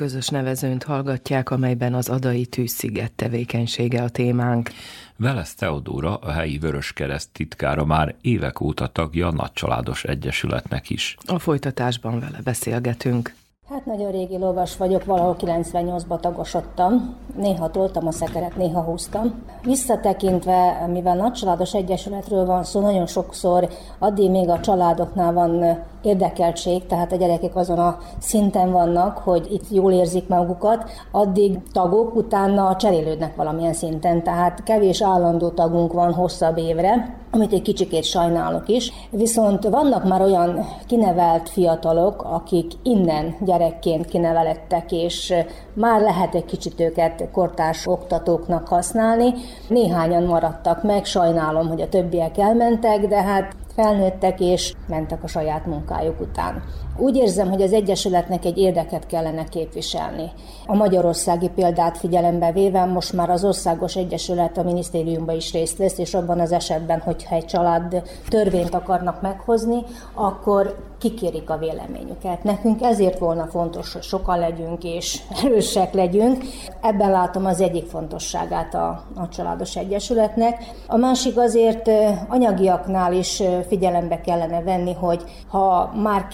közös 0.02 0.28
nevezőnt 0.28 0.84
hallgatják, 0.84 1.50
amelyben 1.50 1.94
az 1.94 2.10
adai 2.10 2.46
tűzsziget 2.46 3.12
tevékenysége 3.12 4.04
a 4.04 4.10
témánk. 4.10 4.70
Velesz 5.18 5.56
Teodóra, 5.56 6.16
a 6.16 6.32
helyi 6.32 6.58
Vöröskereszt 6.58 7.30
titkára 7.32 7.86
már 7.86 8.16
évek 8.22 8.62
óta 8.62 8.88
tagja 8.88 9.28
a 9.28 9.32
Nagycsaládos 9.32 10.04
Egyesületnek 10.04 10.90
is. 10.90 11.16
A 11.26 11.40
folytatásban 11.40 12.20
vele 12.20 12.40
beszélgetünk. 12.44 13.34
Hát 13.69 13.86
nagyon 13.86 14.12
régi 14.12 14.38
lovas 14.38 14.78
vagyok, 14.78 15.06
valahol 15.06 15.36
98-ba 15.39 16.19
tagosodtam. 16.19 17.15
Néha 17.36 17.69
toltam 17.69 18.08
a 18.08 18.12
szekeret, 18.12 18.56
néha 18.56 18.82
húztam. 18.82 19.43
Visszatekintve, 19.63 20.88
mivel 20.91 21.15
nagycsaládos 21.15 21.74
egyesületről 21.74 22.45
van 22.45 22.63
szó, 22.63 22.80
nagyon 22.80 23.06
sokszor 23.06 23.69
addig 24.00 24.30
még 24.30 24.50
a 24.50 24.60
családoknál 24.60 25.34
van 25.34 25.80
érdekeltség, 26.02 26.86
tehát 26.86 27.12
a 27.12 27.15
gyerekek 27.15 27.56
azon 27.56 27.80
a 27.80 27.97
szinten 28.19 28.71
vannak, 28.71 29.17
hogy 29.17 29.47
itt 29.52 29.69
jól 29.69 29.91
érzik 29.91 30.28
magukat, 30.28 30.89
addig 31.12 31.60
tagok 31.71 32.15
utána 32.15 32.76
cserélődnek 32.76 33.36
valamilyen 33.36 33.74
szinten, 33.74 34.24
tehát 34.24 34.63
kevés 34.63 35.02
állandó 35.02 35.50
tagunk 35.50 35.93
van 35.93 36.13
hosszabb 36.13 36.58
évre, 36.58 37.19
amit 37.32 37.54
egy 37.54 37.62
kicsikét 37.62 38.04
sajnálok 38.04 38.67
is. 38.67 38.91
Viszont 39.10 39.63
vannak 39.63 40.08
már 40.08 40.21
olyan 40.21 40.65
kinevelt 40.88 41.50
fiatalok, 41.50 42.24
akik 42.24 42.71
innen 42.84 43.36
gyerekként 43.52 44.06
kinevelettek, 44.06 44.92
és 44.92 45.34
már 45.74 46.02
lehet 46.02 46.36
egy 46.36 46.46
kicsit 46.46 46.80
őket 46.80 47.30
kortárs 47.32 47.88
oktatóknak 47.88 48.68
használni. 48.68 49.34
Néhányan 49.68 50.24
maradtak 50.24 50.84
meg, 50.84 51.06
sajnálom, 51.06 51.68
hogy 51.68 51.82
a 51.82 51.90
többiek 51.90 52.38
elmentek, 52.38 53.08
de 53.08 53.22
hát 53.22 53.56
felnőttek 53.76 54.40
és 54.40 54.74
mentek 54.88 55.24
a 55.24 55.28
saját 55.28 55.66
munkájuk 55.66 56.22
után. 56.22 56.64
Úgy 56.97 57.15
érzem, 57.15 57.49
hogy 57.49 57.62
az 57.62 57.73
Egyesületnek 57.73 58.45
egy 58.45 58.58
érdeket 58.58 59.06
kellene 59.06 59.43
képviselni. 59.43 60.32
A 60.65 60.75
magyarországi 60.75 61.49
példát 61.49 61.97
figyelembe 61.97 62.51
véve 62.51 62.86
most 62.86 63.13
már 63.13 63.30
az 63.30 63.43
Országos 63.43 63.95
Egyesület 63.95 64.58
a 64.58 64.63
minisztériumban 64.63 65.36
is 65.36 65.51
részt 65.51 65.77
vesz, 65.77 65.97
és 65.97 66.13
abban 66.13 66.39
az 66.39 66.51
esetben, 66.51 66.99
hogyha 66.99 67.36
egy 67.36 67.45
család 67.45 68.01
törvényt 68.30 68.73
akarnak 68.73 69.21
meghozni, 69.21 69.84
akkor 70.13 70.89
kikérik 71.01 71.49
a 71.49 71.58
véleményüket. 71.58 72.43
Nekünk 72.43 72.82
ezért 72.82 73.19
volna 73.19 73.45
fontos, 73.45 73.93
hogy 73.93 74.01
sokan 74.01 74.39
legyünk 74.39 74.84
és 74.84 75.21
erősek 75.43 75.93
legyünk. 75.93 76.43
Ebben 76.82 77.12
látom 77.12 77.45
az 77.45 77.62
egyik 77.62 77.86
fontosságát 77.86 78.73
a, 78.73 79.04
a 79.15 79.30
Családos 79.30 79.75
Egyesületnek. 79.75 80.63
A 80.88 80.97
másik 80.97 81.38
azért 81.38 81.89
anyagiaknál 82.27 83.13
is 83.13 83.43
figyelembe 83.67 84.21
kellene 84.21 84.62
venni, 84.62 84.93
hogy 84.93 85.23
ha 85.47 85.91
már 86.01 86.27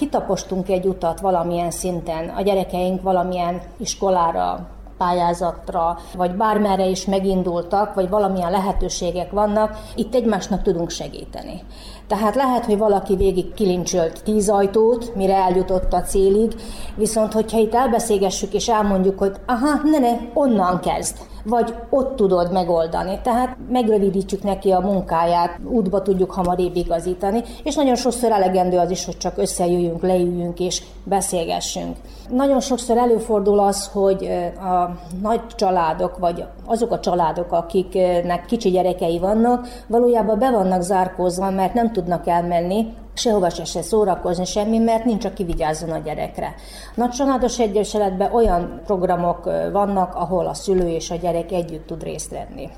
kitapostunk 0.48 0.70
egy 0.70 0.86
utat 0.86 1.20
valamilyen 1.20 1.72
szinten, 1.72 2.30
a 2.30 2.42
gyerekeink 2.42 3.02
valamilyen 3.02 3.62
iskolára, 3.78 4.70
pályázatra, 4.98 5.98
vagy 6.16 6.36
bármerre 6.36 6.86
is 6.86 7.06
megindultak, 7.06 7.94
vagy 7.94 8.10
valamilyen 8.10 8.52
lehetőségek 8.52 9.32
vannak, 9.32 9.78
itt 9.96 10.16
egymásnak 10.16 10.62
tudunk 10.62 10.90
segíteni. 10.90 11.64
Tehát 12.08 12.36
lehet, 12.36 12.66
hogy 12.66 12.78
valaki 12.78 13.16
végig 13.16 13.54
kilincsölt 13.54 14.24
tíz 14.24 14.50
ajtót, 14.50 15.16
mire 15.16 15.36
eljutott 15.36 15.94
a 15.94 16.02
célig, 16.02 16.56
viszont 16.96 17.34
hogyha 17.34 17.60
itt 17.60 17.74
elbeszélgessük 17.74 18.54
és 18.54 18.68
elmondjuk, 18.68 19.20
hogy 19.20 19.36
aha, 19.46 19.82
ne, 19.84 20.00
ne, 20.00 20.18
onnan 20.34 20.80
kezd, 20.80 21.18
vagy 21.50 21.74
ott 21.90 22.16
tudod 22.16 22.52
megoldani. 22.52 23.20
Tehát 23.24 23.58
megrövidítjük 23.70 24.44
neki 24.44 24.72
a 24.72 24.80
munkáját, 24.80 25.60
útba 25.70 26.02
tudjuk 26.02 26.32
hamarabb 26.32 26.76
igazítani, 26.76 27.44
és 27.64 27.76
nagyon 27.76 27.96
sokszor 27.96 28.32
elegendő 28.32 28.78
az 28.78 28.90
is, 28.90 29.06
hogy 29.06 29.18
csak 29.18 29.38
összejöjjünk, 29.38 30.02
leüljünk 30.02 30.60
és 30.60 30.84
beszélgessünk. 31.04 31.96
Nagyon 32.30 32.60
sokszor 32.60 32.98
előfordul 32.98 33.60
az, 33.60 33.90
hogy 33.94 34.30
a 34.60 34.90
nagy 35.22 35.42
családok, 35.56 36.18
vagy 36.18 36.46
azok 36.66 36.92
a 36.92 37.00
családok, 37.00 37.52
akiknek 37.52 38.46
kicsi 38.46 38.70
gyerekei 38.70 39.20
vannak, 39.20 39.68
valójában 39.88 40.40
be 40.40 40.52
vannak 40.52 40.82
zárkózva, 40.82 41.50
mert 41.50 41.74
nem 41.74 41.92
tudnak 41.92 42.28
elmenni 42.28 42.88
sehova 43.18 43.50
se, 43.50 43.66
se 43.66 43.82
szórakozni, 43.82 44.46
semmi, 44.46 44.78
mert 44.78 45.06
nincs, 45.06 45.26
aki 45.26 45.44
vigyázzon 45.44 45.90
a 45.90 45.98
gyerekre. 45.98 46.56
Nagy 46.96 47.10
családos 47.10 47.60
egyesületben 47.60 48.34
olyan 48.34 48.82
programok 48.86 49.44
vannak, 49.72 50.16
ahol 50.16 50.48
a 50.48 50.54
szülő 50.54 50.88
és 50.90 51.12
a 51.12 51.16
gyerek 51.16 51.52
együtt 51.52 51.88
tud 51.88 52.04
részt 52.04 52.32
venni. 52.32 52.70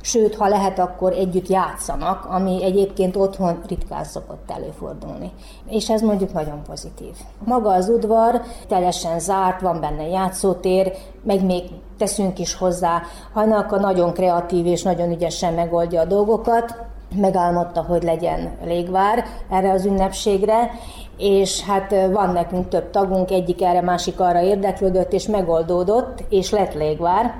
Sőt, 0.00 0.36
ha 0.36 0.48
lehet, 0.48 0.78
akkor 0.78 1.12
együtt 1.12 1.48
játszanak, 1.48 2.24
ami 2.24 2.64
egyébként 2.64 3.16
otthon 3.16 3.60
ritkán 3.68 4.04
szokott 4.04 4.50
előfordulni. 4.50 5.32
És 5.68 5.90
ez 5.90 6.00
mondjuk 6.00 6.32
nagyon 6.32 6.62
pozitív. 6.62 7.14
Maga 7.44 7.70
az 7.72 7.88
udvar 7.88 8.42
teljesen 8.68 9.18
zárt, 9.18 9.60
van 9.60 9.80
benne 9.80 10.08
játszótér, 10.08 10.92
meg 11.22 11.44
még 11.44 11.62
teszünk 11.98 12.38
is 12.38 12.54
hozzá. 12.54 13.02
Hajnalka 13.32 13.78
nagyon 13.78 14.12
kreatív 14.12 14.66
és 14.66 14.82
nagyon 14.82 15.10
ügyesen 15.10 15.54
megoldja 15.54 16.00
a 16.00 16.04
dolgokat, 16.04 16.76
megálmodta, 17.16 17.82
hogy 17.82 18.02
legyen 18.02 18.50
légvár 18.64 19.24
erre 19.50 19.72
az 19.72 19.84
ünnepségre, 19.84 20.70
és 21.16 21.62
hát 21.62 21.90
van 22.10 22.32
nekünk 22.32 22.68
több 22.68 22.90
tagunk, 22.90 23.30
egyik 23.30 23.62
erre, 23.62 23.80
másik 23.80 24.20
arra 24.20 24.40
érdeklődött, 24.40 25.12
és 25.12 25.26
megoldódott, 25.26 26.24
és 26.28 26.50
lett 26.50 26.74
légvár. 26.74 27.34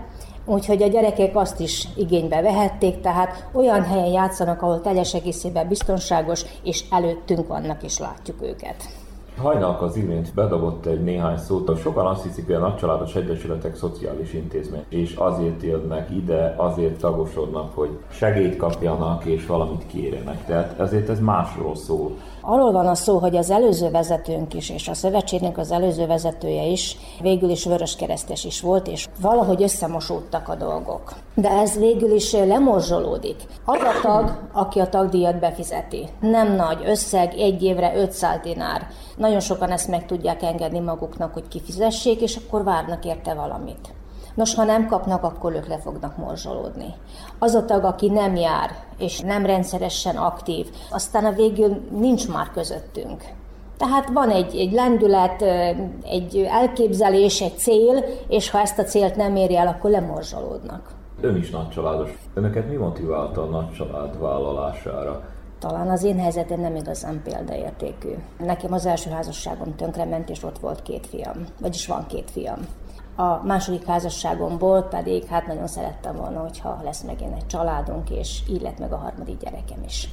Úgyhogy 0.44 0.82
a 0.82 0.88
gyerekek 0.88 1.36
azt 1.36 1.60
is 1.60 1.88
igénybe 1.96 2.40
vehették, 2.40 3.00
tehát 3.00 3.48
olyan 3.52 3.84
helyen 3.84 4.12
játszanak, 4.12 4.62
ahol 4.62 4.80
teljes 4.80 5.14
egészében 5.14 5.68
biztonságos, 5.68 6.44
és 6.62 6.84
előttünk 6.90 7.46
vannak, 7.46 7.82
és 7.82 7.98
látjuk 7.98 8.42
őket. 8.42 8.97
Hajnalka 9.42 9.84
az 9.84 9.96
imént 9.96 10.34
bedobott 10.34 10.86
egy 10.86 11.02
néhány 11.02 11.38
szót, 11.38 11.78
sokan 11.80 12.06
azt 12.06 12.22
hiszik, 12.22 12.46
hogy 12.46 12.54
a 12.54 12.58
nagycsaládos 12.58 13.14
egyesületek 13.14 13.76
szociális 13.76 14.32
intézmény, 14.32 14.84
és 14.88 15.14
azért 15.14 15.62
jönnek 15.62 16.10
ide, 16.10 16.54
azért 16.56 16.98
tagosodnak, 16.98 17.74
hogy 17.74 17.98
segélyt 18.10 18.56
kapjanak 18.56 19.24
és 19.24 19.46
valamit 19.46 19.86
kérjenek. 19.86 20.44
Tehát 20.46 20.80
ezért 20.80 21.08
ez 21.08 21.20
másról 21.20 21.76
szól. 21.76 22.12
Arról 22.40 22.72
van 22.72 22.86
a 22.86 22.94
szó, 22.94 23.18
hogy 23.18 23.36
az 23.36 23.50
előző 23.50 23.90
vezetőnk 23.90 24.54
is, 24.54 24.70
és 24.70 24.88
a 24.88 24.94
szövetségnek 24.94 25.58
az 25.58 25.70
előző 25.70 26.06
vezetője 26.06 26.64
is 26.64 26.96
végül 27.20 27.50
is 27.50 27.64
vöröskeresztes 27.64 28.44
is 28.44 28.60
volt, 28.60 28.86
és 28.86 29.08
valahogy 29.20 29.62
összemosódtak 29.62 30.48
a 30.48 30.54
dolgok. 30.54 31.12
De 31.34 31.50
ez 31.50 31.78
végül 31.78 32.10
is 32.10 32.32
lemorzsolódik. 32.32 33.36
Az 33.64 33.80
a 33.80 34.00
tag, 34.02 34.38
aki 34.52 34.78
a 34.78 34.88
tagdíjat 34.88 35.38
befizeti. 35.38 36.08
Nem 36.20 36.54
nagy 36.54 36.82
összeg, 36.86 37.34
egy 37.34 37.62
évre 37.62 37.96
500 37.96 38.40
dinár. 38.42 38.86
Nagyon 39.18 39.40
sokan 39.40 39.70
ezt 39.70 39.88
meg 39.88 40.06
tudják 40.06 40.42
engedni 40.42 40.78
maguknak, 40.78 41.32
hogy 41.32 41.48
kifizessék, 41.48 42.20
és 42.20 42.36
akkor 42.36 42.64
várnak 42.64 43.04
érte 43.04 43.34
valamit. 43.34 43.94
Nos, 44.34 44.54
ha 44.54 44.64
nem 44.64 44.86
kapnak, 44.86 45.22
akkor 45.22 45.52
ők 45.52 45.66
le 45.66 45.78
fognak 45.78 46.16
morzsolódni. 46.16 46.94
Az 47.38 47.54
a 47.54 47.64
tag, 47.64 47.84
aki 47.84 48.08
nem 48.08 48.36
jár, 48.36 48.70
és 48.98 49.20
nem 49.20 49.46
rendszeresen 49.46 50.16
aktív, 50.16 50.66
aztán 50.90 51.24
a 51.24 51.32
végül 51.32 51.80
nincs 51.90 52.28
már 52.28 52.50
közöttünk. 52.50 53.22
Tehát 53.78 54.08
van 54.08 54.30
egy, 54.30 54.56
egy 54.56 54.72
lendület, 54.72 55.42
egy 56.04 56.48
elképzelés, 56.50 57.40
egy 57.40 57.58
cél, 57.58 58.04
és 58.28 58.50
ha 58.50 58.60
ezt 58.60 58.78
a 58.78 58.82
célt 58.82 59.16
nem 59.16 59.36
éri 59.36 59.56
el, 59.56 59.66
akkor 59.66 59.90
lemorzsolódnak. 59.90 60.90
Ön 61.20 61.36
is 61.36 61.50
nagycsaládos. 61.50 62.10
Önöket 62.34 62.68
mi 62.68 62.76
motiválta 62.76 63.42
a 63.42 63.46
nagycsalád 63.46 64.20
vállalására? 64.20 65.22
Talán 65.58 65.90
az 65.90 66.02
én 66.02 66.18
helyzetem 66.18 66.60
nem 66.60 66.76
igazán 66.76 67.22
példaértékű. 67.24 68.14
Nekem 68.38 68.72
az 68.72 68.86
első 68.86 69.10
házasságom 69.10 69.76
tönkrement, 69.76 70.30
és 70.30 70.42
ott 70.42 70.58
volt 70.58 70.82
két 70.82 71.06
fiam. 71.06 71.44
Vagyis 71.60 71.86
van 71.86 72.06
két 72.06 72.30
fiam. 72.30 72.58
A 73.16 73.46
második 73.46 73.86
házasságomból 73.86 74.82
pedig 74.82 75.26
hát 75.26 75.46
nagyon 75.46 75.66
szerettem 75.66 76.16
volna, 76.16 76.40
hogyha 76.40 76.80
lesz 76.84 77.02
megint 77.02 77.36
egy 77.36 77.46
családunk, 77.46 78.10
és 78.10 78.42
így 78.50 78.62
lett 78.62 78.78
meg 78.78 78.92
a 78.92 78.96
harmadik 78.96 79.38
gyerekem 79.38 79.82
is. 79.86 80.08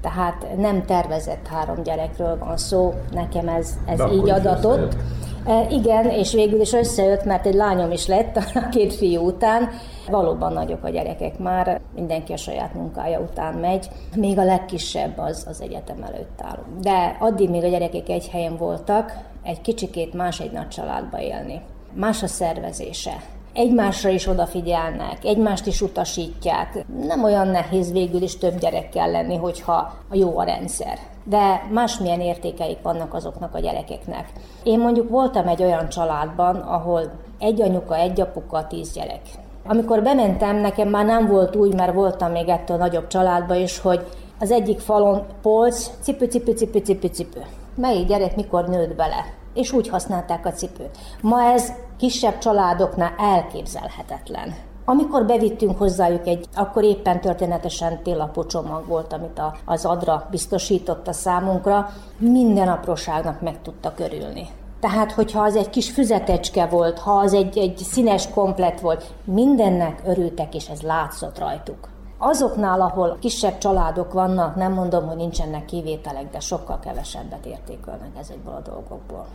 Tehát 0.00 0.56
nem 0.56 0.84
tervezett 0.84 1.46
három 1.46 1.82
gyerekről 1.82 2.38
van 2.38 2.56
szó, 2.56 2.94
nekem 3.10 3.48
ez, 3.48 3.78
ez 3.86 4.00
így 4.12 4.30
adatott. 4.30 4.96
E, 5.46 5.66
igen, 5.70 6.10
és 6.10 6.32
végül 6.32 6.60
is 6.60 6.72
összejött, 6.72 7.24
mert 7.24 7.46
egy 7.46 7.54
lányom 7.54 7.90
is 7.90 8.06
lett 8.06 8.36
a 8.36 8.68
két 8.70 8.94
fiú 8.94 9.26
után. 9.26 9.70
Valóban 10.10 10.52
nagyok 10.52 10.84
a 10.84 10.88
gyerekek 10.88 11.38
már, 11.38 11.80
mindenki 11.94 12.32
a 12.32 12.36
saját 12.36 12.74
munkája 12.74 13.20
után 13.20 13.54
megy, 13.54 13.88
még 14.16 14.38
a 14.38 14.44
legkisebb 14.44 15.18
az 15.18 15.46
az 15.48 15.60
egyetem 15.60 16.02
előtt 16.02 16.40
áll. 16.42 16.58
De 16.80 17.16
addig 17.20 17.50
még 17.50 17.64
a 17.64 17.68
gyerekek 17.68 18.08
egy 18.08 18.28
helyen 18.28 18.56
voltak, 18.56 19.18
egy 19.42 19.60
kicsikét 19.60 20.14
más 20.14 20.40
egy 20.40 20.52
nagy 20.52 20.68
családba 20.68 21.20
élni. 21.20 21.60
Más 21.94 22.22
a 22.22 22.26
szervezése, 22.26 23.12
egymásra 23.52 24.10
is 24.10 24.26
odafigyelnek, 24.26 25.24
egymást 25.24 25.66
is 25.66 25.80
utasítják. 25.80 26.84
Nem 27.06 27.24
olyan 27.24 27.48
nehéz 27.48 27.92
végül 27.92 28.22
is 28.22 28.38
több 28.38 28.58
gyerekkel 28.58 29.10
lenni, 29.10 29.36
hogyha 29.36 29.94
a 30.08 30.16
jó 30.16 30.38
a 30.38 30.44
rendszer. 30.44 30.98
De 31.28 31.66
másmilyen 31.70 32.20
értékeik 32.20 32.82
vannak 32.82 33.14
azoknak 33.14 33.54
a 33.54 33.58
gyerekeknek. 33.58 34.32
Én 34.62 34.78
mondjuk 34.78 35.08
voltam 35.08 35.48
egy 35.48 35.62
olyan 35.62 35.88
családban, 35.88 36.56
ahol 36.56 37.02
egy 37.38 37.62
anyuka, 37.62 37.96
egy 37.96 38.20
apuka, 38.20 38.66
tíz 38.66 38.92
gyerek. 38.92 39.20
Amikor 39.66 40.02
bementem, 40.02 40.56
nekem 40.56 40.88
már 40.88 41.04
nem 41.04 41.26
volt 41.26 41.56
úgy, 41.56 41.74
mert 41.74 41.94
voltam 41.94 42.30
még 42.30 42.48
ettől 42.48 42.76
nagyobb 42.76 43.06
családban 43.06 43.56
is, 43.56 43.78
hogy 43.78 44.06
az 44.40 44.50
egyik 44.50 44.78
falon 44.78 45.26
polc, 45.42 45.90
cipő, 46.00 46.26
cipő, 46.26 46.52
cipő, 46.52 46.78
cipő, 46.78 47.08
cipő. 47.08 47.42
Melyik 47.74 48.06
gyerek 48.06 48.36
mikor 48.36 48.68
nőtt 48.68 48.94
bele? 48.94 49.24
És 49.54 49.72
úgy 49.72 49.88
használták 49.88 50.46
a 50.46 50.52
cipőt. 50.52 50.98
Ma 51.20 51.42
ez 51.42 51.72
kisebb 51.98 52.38
családoknál 52.38 53.14
elképzelhetetlen. 53.18 54.54
Amikor 54.90 55.26
bevittünk 55.26 55.78
hozzájuk 55.78 56.26
egy, 56.26 56.46
akkor 56.54 56.84
éppen 56.84 57.20
történetesen 57.20 58.02
télapó 58.02 58.44
csomag 58.44 58.86
volt, 58.86 59.12
amit 59.12 59.38
a, 59.38 59.54
az 59.64 59.84
Adra 59.84 60.26
biztosított 60.30 61.08
a 61.08 61.12
számunkra, 61.12 61.90
minden 62.18 62.68
apróságnak 62.68 63.40
meg 63.40 63.62
tudta 63.62 63.94
körülni. 63.94 64.48
Tehát, 64.80 65.12
hogyha 65.12 65.42
az 65.42 65.56
egy 65.56 65.70
kis 65.70 65.90
füzetecske 65.90 66.66
volt, 66.66 66.98
ha 66.98 67.10
az 67.10 67.32
egy, 67.32 67.58
egy 67.58 67.76
színes 67.76 68.30
komplet 68.30 68.80
volt, 68.80 69.12
mindennek 69.24 70.02
örültek, 70.06 70.54
és 70.54 70.68
ez 70.68 70.80
látszott 70.80 71.38
rajtuk. 71.38 71.88
Azoknál, 72.18 72.80
ahol 72.80 73.16
kisebb 73.20 73.58
családok 73.58 74.12
vannak, 74.12 74.56
nem 74.56 74.72
mondom, 74.72 75.06
hogy 75.06 75.16
nincsenek 75.16 75.64
kivételek, 75.64 76.30
de 76.30 76.40
sokkal 76.40 76.78
kevesebbet 76.78 77.46
értékelnek 77.46 78.10
ezekből 78.18 78.54
a 78.54 78.70
dolgokból. 78.70 79.26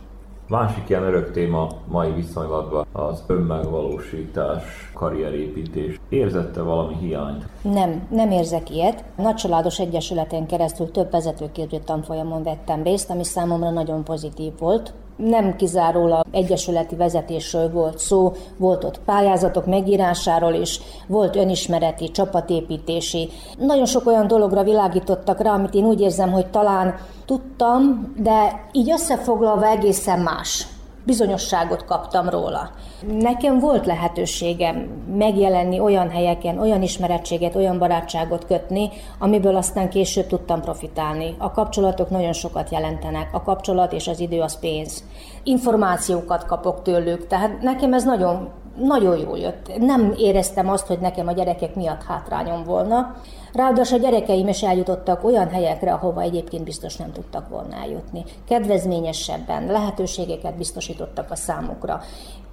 Másik 0.48 0.88
ilyen 0.88 1.02
örök 1.02 1.32
téma 1.32 1.68
mai 1.88 2.12
viszonylatban 2.12 2.86
az 2.92 3.22
önmegvalósítás, 3.26 4.90
karrierépítés. 4.94 6.00
Érzette 6.08 6.62
valami 6.62 6.94
hiányt? 6.94 7.48
Nem, 7.62 8.06
nem 8.10 8.30
érzek 8.30 8.70
ilyet. 8.70 9.04
Nagycsaládos 9.16 9.78
Egyesületen 9.78 10.46
keresztül 10.46 10.90
több 10.90 11.10
vezetőképző 11.10 11.78
tanfolyamon 11.78 12.42
vettem 12.42 12.82
részt, 12.82 13.10
ami 13.10 13.24
számomra 13.24 13.70
nagyon 13.70 14.04
pozitív 14.04 14.52
volt 14.58 14.94
nem 15.16 15.56
kizárólag 15.56 16.24
egyesületi 16.30 16.96
vezetésről 16.96 17.70
volt 17.70 17.98
szó, 17.98 18.32
volt 18.56 18.84
ott 18.84 19.00
pályázatok 19.00 19.66
megírásáról 19.66 20.54
is, 20.54 20.80
volt 21.06 21.36
önismereti, 21.36 22.10
csapatépítési. 22.10 23.28
Nagyon 23.58 23.86
sok 23.86 24.06
olyan 24.06 24.26
dologra 24.26 24.62
világítottak 24.62 25.40
rá, 25.40 25.52
amit 25.52 25.74
én 25.74 25.84
úgy 25.84 26.00
érzem, 26.00 26.32
hogy 26.32 26.46
talán 26.46 26.94
tudtam, 27.26 28.12
de 28.16 28.68
így 28.72 28.90
összefoglalva 28.90 29.66
egészen 29.66 30.20
más 30.20 30.66
bizonyosságot 31.04 31.84
kaptam 31.84 32.28
róla. 32.28 32.70
Nekem 33.18 33.58
volt 33.58 33.86
lehetőségem 33.86 34.76
megjelenni 35.16 35.80
olyan 35.80 36.10
helyeken, 36.10 36.58
olyan 36.58 36.82
ismerettséget, 36.82 37.54
olyan 37.54 37.78
barátságot 37.78 38.46
kötni, 38.46 38.90
amiből 39.18 39.56
aztán 39.56 39.88
később 39.88 40.26
tudtam 40.26 40.60
profitálni. 40.60 41.34
A 41.38 41.50
kapcsolatok 41.50 42.10
nagyon 42.10 42.32
sokat 42.32 42.70
jelentenek, 42.70 43.28
a 43.32 43.42
kapcsolat 43.42 43.92
és 43.92 44.08
az 44.08 44.20
idő 44.20 44.40
az 44.40 44.58
pénz. 44.58 45.04
Információkat 45.42 46.46
kapok 46.46 46.82
tőlük, 46.82 47.26
tehát 47.26 47.60
nekem 47.60 47.92
ez 47.92 48.04
nagyon 48.04 48.48
nagyon 48.76 49.18
jó 49.18 49.36
jött. 49.36 49.78
Nem 49.78 50.14
éreztem 50.16 50.68
azt, 50.68 50.86
hogy 50.86 50.98
nekem 50.98 51.28
a 51.28 51.32
gyerekek 51.32 51.74
miatt 51.74 52.02
hátrányom 52.02 52.64
volna. 52.64 53.16
Ráadásul 53.52 53.98
a 53.98 54.00
gyerekeim 54.00 54.48
is 54.48 54.62
eljutottak 54.62 55.24
olyan 55.24 55.48
helyekre, 55.48 55.92
ahova 55.92 56.20
egyébként 56.20 56.64
biztos 56.64 56.96
nem 56.96 57.12
tudtak 57.12 57.48
volna 57.48 57.76
eljutni. 57.76 58.24
Kedvezményesebben 58.48 59.66
lehetőségeket 59.66 60.56
biztosítottak 60.56 61.30
a 61.30 61.36
számukra. 61.36 62.00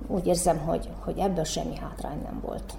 Úgy 0.07 0.27
érzem, 0.27 0.57
hogy, 0.57 0.89
hogy 1.03 1.17
ebből 1.17 1.43
semmi 1.43 1.75
hátrány 1.75 2.21
nem 2.23 2.41
volt. 2.45 2.73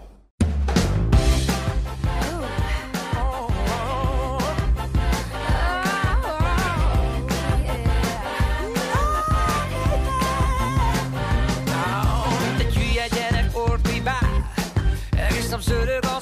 Zörög 15.61 16.05
az 16.05 16.22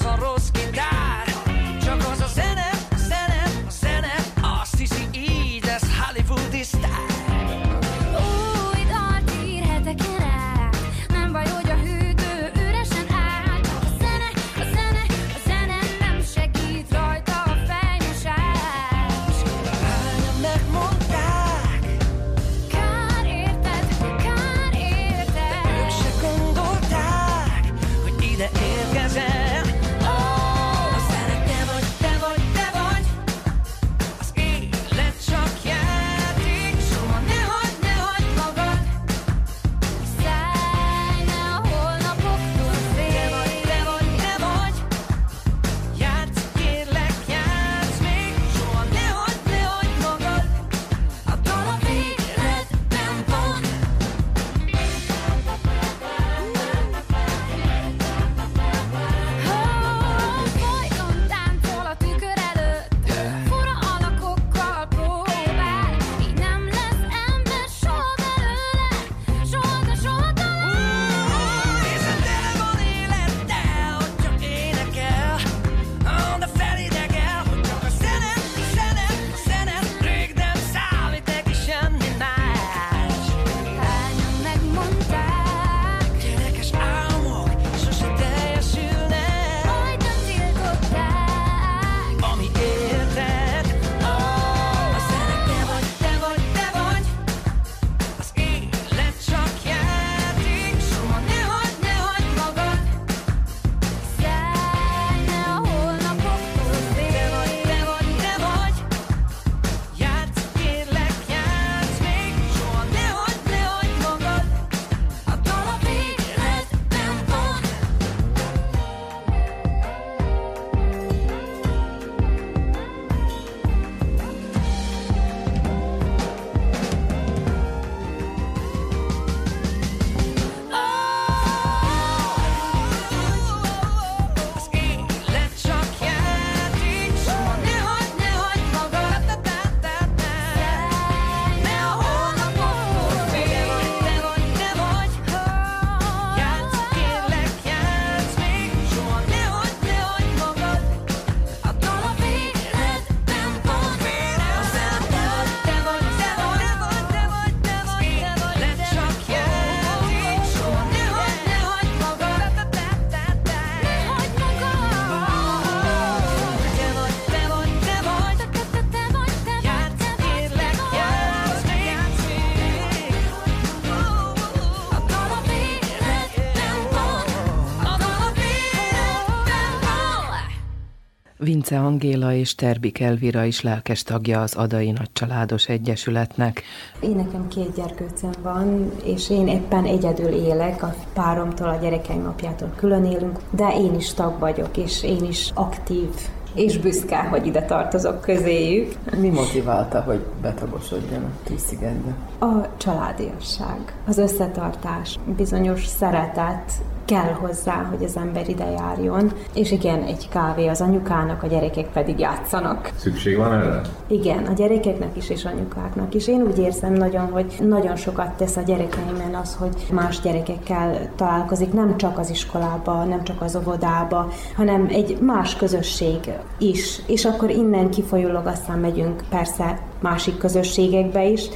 Vince 181.71 181.87
Angéla 181.87 182.33
és 182.33 182.55
Terbik 182.55 182.99
Elvira 182.99 183.43
is 183.43 183.61
lelkes 183.61 184.03
tagja 184.03 184.41
az 184.41 184.55
Adai 184.55 184.91
Nagycsaládos 184.91 185.67
Egyesületnek. 185.67 186.63
Én 186.99 187.15
nekem 187.15 187.47
két 187.47 187.75
gyerkőcem 187.75 188.31
van, 188.41 188.91
és 189.03 189.29
én 189.29 189.47
éppen 189.47 189.85
egyedül 189.85 190.27
élek, 190.27 190.83
a 190.83 190.95
páromtól, 191.13 191.69
a 191.69 191.77
gyerekeim 191.81 192.25
apjától 192.25 192.73
külön 192.75 193.05
élünk, 193.05 193.39
de 193.49 193.73
én 193.75 193.95
is 193.95 194.13
tag 194.13 194.39
vagyok, 194.39 194.77
és 194.77 195.03
én 195.03 195.23
is 195.23 195.51
aktív 195.53 196.09
és 196.53 196.77
büszke, 196.77 197.17
hogy 197.17 197.45
ide 197.45 197.61
tartozok 197.61 198.21
közéjük. 198.21 198.93
Mi 199.17 199.29
motiválta, 199.29 200.01
hogy 200.01 200.25
betagosodjon 200.41 201.23
a 201.23 201.43
Tűszigetbe? 201.43 202.15
A 202.39 202.77
családiasság, 202.77 203.93
az 204.07 204.17
összetartás, 204.17 205.19
bizonyos 205.37 205.85
szeretet 205.85 206.71
kell 207.05 207.33
hozzá, 207.33 207.87
hogy 207.89 208.03
az 208.03 208.17
ember 208.17 208.49
ide 208.49 208.71
járjon. 208.71 209.31
És 209.53 209.71
igen, 209.71 210.01
egy 210.03 210.29
kávé 210.29 210.67
az 210.67 210.81
anyukának, 210.81 211.43
a 211.43 211.47
gyerekek 211.47 211.87
pedig 211.87 212.19
játszanak. 212.19 212.91
Szükség 212.95 213.37
van 213.37 213.53
erre? 213.53 213.81
Igen, 214.07 214.45
a 214.45 214.53
gyerekeknek 214.53 215.17
is 215.17 215.29
és 215.29 215.45
anyukáknak 215.45 216.13
is. 216.13 216.27
Én 216.27 216.41
úgy 216.41 216.59
érzem 216.59 216.93
nagyon, 216.93 217.31
hogy 217.31 217.55
nagyon 217.59 217.95
sokat 217.95 218.33
tesz 218.33 218.57
a 218.57 218.61
gyerekeimen 218.61 219.35
az, 219.41 219.55
hogy 219.55 219.87
más 219.91 220.19
gyerekekkel 220.19 221.09
találkozik, 221.15 221.73
nem 221.73 221.97
csak 221.97 222.19
az 222.19 222.29
iskolába, 222.29 223.03
nem 223.03 223.23
csak 223.23 223.41
az 223.41 223.55
óvodába, 223.55 224.31
hanem 224.55 224.87
egy 224.89 225.17
más 225.21 225.55
közösség 225.55 226.19
is. 226.57 227.01
És 227.07 227.25
akkor 227.25 227.49
innen 227.49 227.89
kifolyólag 227.89 228.45
aztán 228.45 228.79
megyünk 228.79 229.23
persze 229.29 229.79
másik 229.99 230.37
közösségekbe 230.37 231.25
is, 231.25 231.49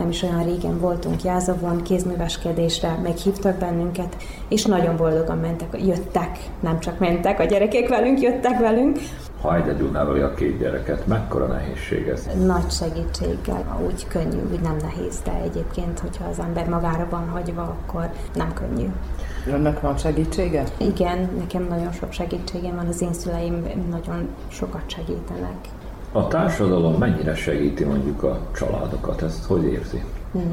nem 0.00 0.08
is 0.08 0.22
olyan 0.22 0.44
régen 0.44 0.78
voltunk 0.78 1.22
Jázavon 1.22 1.82
kézműveskedésre, 1.82 2.98
meghívtak 3.02 3.56
bennünket, 3.56 4.16
és 4.48 4.64
nagyon 4.64 4.96
boldogan 4.96 5.38
mentek, 5.38 5.86
jöttek, 5.86 6.38
nem 6.60 6.80
csak 6.80 6.98
mentek, 6.98 7.40
a 7.40 7.44
gyerekek 7.44 7.88
velünk, 7.88 8.20
jöttek 8.20 8.58
velünk. 8.58 8.98
Ha 9.40 9.56
egyedül 9.56 9.90
neveli 9.90 10.20
a 10.20 10.34
két 10.34 10.58
gyereket, 10.58 11.06
mekkora 11.06 11.46
nehézség 11.46 12.08
ez? 12.08 12.28
Nagy 12.46 12.70
segítséggel, 12.70 13.80
úgy 13.86 14.06
könnyű, 14.08 14.40
úgy 14.52 14.60
nem 14.60 14.76
nehéz, 14.82 15.20
de 15.24 15.32
egyébként, 15.44 15.98
hogyha 15.98 16.28
az 16.28 16.38
ember 16.38 16.68
magára 16.68 17.06
van 17.10 17.28
hagyva, 17.28 17.62
akkor 17.62 18.10
nem 18.34 18.52
könnyű. 18.52 18.86
Önnek 19.46 19.80
van 19.80 19.96
segítsége? 19.96 20.64
Igen, 20.76 21.30
nekem 21.38 21.66
nagyon 21.68 21.92
sok 21.92 22.12
segítségem 22.12 22.74
van, 22.74 22.86
az 22.86 23.02
én 23.02 23.12
szüleim 23.12 23.66
nagyon 23.90 24.28
sokat 24.48 24.82
segítenek. 24.86 25.68
A 26.12 26.28
társadalom 26.28 26.94
mennyire 26.94 27.34
segíti 27.34 27.84
mondjuk 27.84 28.22
a 28.22 28.38
családokat? 28.52 29.22
Ezt 29.22 29.44
hogy 29.44 29.64
érzi? 29.64 30.04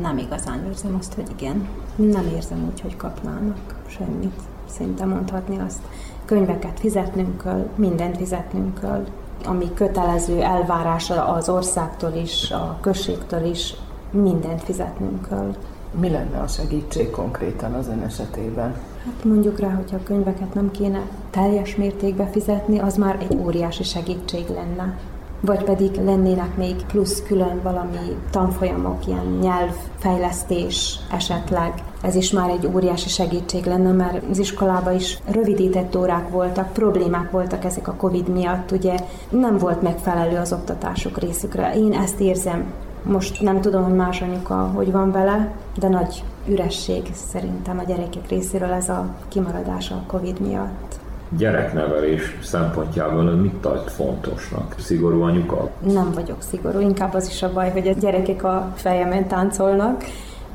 Nem 0.01 0.17
igazán 0.17 0.65
érzem 0.67 0.95
azt, 0.99 1.13
hogy 1.13 1.25
igen. 1.37 1.67
Nem 1.95 2.25
érzem 2.35 2.71
úgy, 2.71 2.81
hogy 2.81 2.97
kapnának 2.97 3.75
semmit. 3.87 4.39
Szinte 4.69 5.05
mondhatni 5.05 5.59
azt. 5.59 5.79
Könyveket 6.25 6.79
fizetnünk 6.79 7.43
kell, 7.43 7.69
mindent 7.75 8.17
fizetnünk 8.17 8.79
kell, 8.79 9.05
ami 9.45 9.73
kötelező 9.73 10.41
elvárása 10.41 11.25
az 11.25 11.49
országtól 11.49 12.13
is, 12.13 12.51
a 12.51 12.77
községtől 12.81 13.45
is, 13.45 13.73
mindent 14.11 14.63
fizetnünk 14.63 15.27
kell. 15.27 15.55
Mi 15.99 16.09
lenne 16.09 16.39
a 16.39 16.47
segítség 16.47 17.09
konkrétan 17.09 17.73
az 17.73 17.87
ön 17.87 18.01
esetében? 18.01 18.75
Hát 19.05 19.23
mondjuk 19.23 19.59
rá, 19.59 19.69
hogyha 19.69 19.95
a 19.95 20.03
könyveket 20.03 20.53
nem 20.53 20.71
kéne 20.71 21.01
teljes 21.29 21.75
mértékben 21.75 22.31
fizetni, 22.31 22.79
az 22.79 22.95
már 22.95 23.17
egy 23.19 23.37
óriási 23.37 23.83
segítség 23.83 24.47
lenne 24.49 24.97
vagy 25.39 25.63
pedig 25.63 25.95
lennének 25.95 26.57
még 26.57 26.75
plusz 26.75 27.23
külön 27.23 27.59
valami 27.63 28.17
tanfolyamok, 28.31 29.07
ilyen 29.07 29.37
nyelvfejlesztés 29.41 30.99
esetleg. 31.11 31.73
Ez 32.01 32.15
is 32.15 32.31
már 32.31 32.49
egy 32.49 32.69
óriási 32.73 33.09
segítség 33.09 33.65
lenne, 33.65 33.91
mert 33.91 34.23
az 34.29 34.37
iskolában 34.37 34.95
is 34.95 35.19
rövidített 35.31 35.95
órák 35.95 36.29
voltak, 36.29 36.73
problémák 36.73 37.31
voltak 37.31 37.63
ezek 37.63 37.87
a 37.87 37.93
Covid 37.93 38.27
miatt, 38.27 38.71
ugye 38.71 38.95
nem 39.29 39.57
volt 39.57 39.81
megfelelő 39.81 40.37
az 40.37 40.53
oktatásuk 40.53 41.17
részükre. 41.17 41.75
Én 41.75 41.93
ezt 41.93 42.19
érzem. 42.19 42.73
Most 43.03 43.41
nem 43.41 43.61
tudom, 43.61 43.83
hogy 43.83 43.95
más 43.95 44.21
anyuka 44.21 44.55
hogy 44.55 44.91
van 44.91 45.11
vele, 45.11 45.51
de 45.79 45.87
nagy 45.87 46.23
üresség 46.47 47.11
szerintem 47.13 47.79
a 47.79 47.83
gyerekek 47.83 48.29
részéről 48.29 48.71
ez 48.71 48.89
a 48.89 49.05
kimaradás 49.27 49.91
a 49.91 50.03
Covid 50.07 50.39
miatt 50.39 50.99
gyereknevelés 51.29 52.37
szempontjából 52.43 53.23
mit 53.23 53.53
tart 53.53 53.91
fontosnak? 53.91 54.75
Szigorú 54.79 55.21
anyuka? 55.21 55.69
Nem 55.79 56.11
vagyok 56.13 56.41
szigorú, 56.41 56.79
inkább 56.79 57.13
az 57.13 57.27
is 57.27 57.43
a 57.43 57.53
baj, 57.53 57.71
hogy 57.71 57.87
a 57.87 57.93
gyerekek 57.99 58.43
a 58.43 58.71
fejemen 58.75 59.27
táncolnak, 59.27 60.03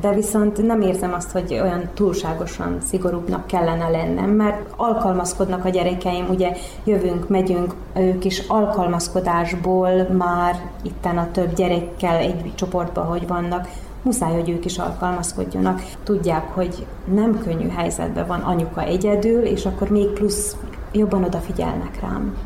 de 0.01 0.13
viszont 0.13 0.67
nem 0.67 0.81
érzem 0.81 1.13
azt, 1.13 1.31
hogy 1.31 1.59
olyan 1.63 1.89
túlságosan 1.95 2.79
szigorúbbnak 2.85 3.47
kellene 3.47 3.89
lennem, 3.89 4.31
mert 4.31 4.73
alkalmazkodnak 4.77 5.65
a 5.65 5.69
gyerekeim, 5.69 6.27
ugye 6.29 6.53
jövünk, 6.85 7.29
megyünk, 7.29 7.75
ők 7.97 8.25
is 8.25 8.43
alkalmazkodásból 8.49 9.91
már 10.17 10.61
itten 10.83 11.19
a 11.19 11.29
több 11.33 11.55
gyerekkel 11.55 12.17
egy 12.17 12.53
csoportban, 12.55 13.05
hogy 13.05 13.27
vannak, 13.27 13.69
muszáj, 14.03 14.33
hogy 14.33 14.51
ők 14.51 14.65
is 14.65 14.79
alkalmazkodjanak. 14.79 15.81
Tudják, 16.05 16.49
hogy 16.49 16.87
nem 17.15 17.39
könnyű 17.39 17.69
helyzetben 17.69 18.27
van 18.27 18.41
anyuka 18.41 18.83
egyedül, 18.83 19.43
és 19.43 19.67
akkor 19.67 19.89
még 19.89 20.07
plusz 20.07 20.57
jobban 20.93 21.25
odafigyelnek 21.25 22.01
rám. 22.01 22.37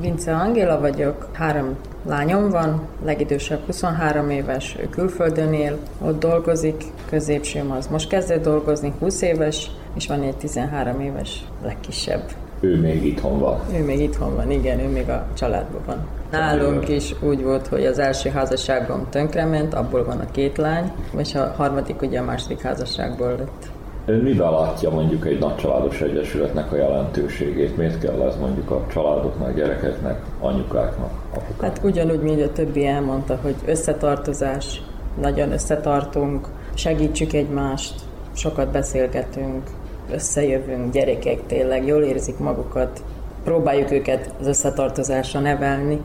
Vince 0.00 0.36
Angéla 0.36 0.80
vagyok, 0.80 1.28
három 1.32 1.76
lányom 2.06 2.50
van, 2.50 2.82
legidősebb 3.04 3.66
23 3.66 4.30
éves, 4.30 4.76
ő 4.80 4.88
külföldön 4.88 5.52
él, 5.52 5.78
ott 6.00 6.18
dolgozik, 6.18 6.84
középsőm 7.08 7.70
az 7.70 7.86
most 7.86 8.08
kezdett 8.08 8.42
dolgozni, 8.42 8.92
20 8.98 9.22
éves, 9.22 9.70
és 9.94 10.06
van 10.06 10.22
egy 10.22 10.36
13 10.36 11.00
éves, 11.00 11.44
legkisebb. 11.62 12.43
Ő 12.64 12.80
még 12.80 13.04
itthon 13.04 13.38
van. 13.38 13.60
Ő 13.74 13.84
még 13.84 14.00
itthon 14.00 14.34
van, 14.34 14.50
igen, 14.50 14.80
ő 14.80 14.88
még 14.88 15.08
a 15.08 15.26
családban 15.34 15.80
van. 15.86 16.06
Nálunk 16.30 16.88
is 16.88 17.14
úgy 17.22 17.42
volt, 17.42 17.66
hogy 17.66 17.84
az 17.84 17.98
első 17.98 18.30
házasságom 18.30 19.06
tönkrement, 19.10 19.74
abból 19.74 20.04
van 20.04 20.18
a 20.18 20.30
két 20.30 20.56
lány, 20.56 20.92
és 21.16 21.34
a 21.34 21.54
harmadik 21.56 22.02
ugye 22.02 22.20
a 22.20 22.24
második 22.24 22.60
házasságból 22.60 23.28
lett. 23.28 23.72
Ön 24.06 24.20
mivel 24.20 24.50
látja 24.50 24.90
mondjuk 24.90 25.26
egy 25.26 25.38
nagycsaládos 25.38 26.00
egyesületnek 26.00 26.72
a 26.72 26.76
jelentőségét? 26.76 27.76
Miért 27.76 27.98
kell 27.98 28.22
ez 28.22 28.36
mondjuk 28.36 28.70
a 28.70 28.86
családoknak, 28.92 29.54
gyerekeknek, 29.54 30.20
anyukáknak, 30.40 31.10
apukáknak? 31.30 31.60
Hát 31.60 31.80
ugyanúgy, 31.84 32.20
mint 32.20 32.42
a 32.42 32.52
többi 32.52 32.86
elmondta, 32.86 33.38
hogy 33.42 33.54
összetartozás, 33.66 34.82
nagyon 35.20 35.52
összetartunk, 35.52 36.48
segítsük 36.74 37.32
egymást, 37.32 37.94
sokat 38.32 38.70
beszélgetünk, 38.70 39.62
összejövünk, 40.10 40.92
gyerekek 40.92 41.46
tényleg 41.46 41.86
jól 41.86 42.02
érzik 42.02 42.38
magukat, 42.38 43.04
próbáljuk 43.44 43.90
őket 43.90 44.34
az 44.40 44.46
összetartozásra 44.46 45.40
nevelni, 45.40 46.00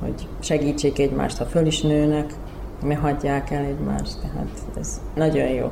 hogy 0.00 0.28
segítsék 0.40 0.98
egymást, 0.98 1.38
ha 1.38 1.44
föl 1.44 1.66
is 1.66 1.82
nőnek, 1.82 2.34
ne 2.82 2.94
hagyják 2.94 3.50
el 3.50 3.64
egymást, 3.64 4.20
tehát 4.20 4.78
ez 4.78 5.00
nagyon 5.14 5.48
jó. 5.48 5.70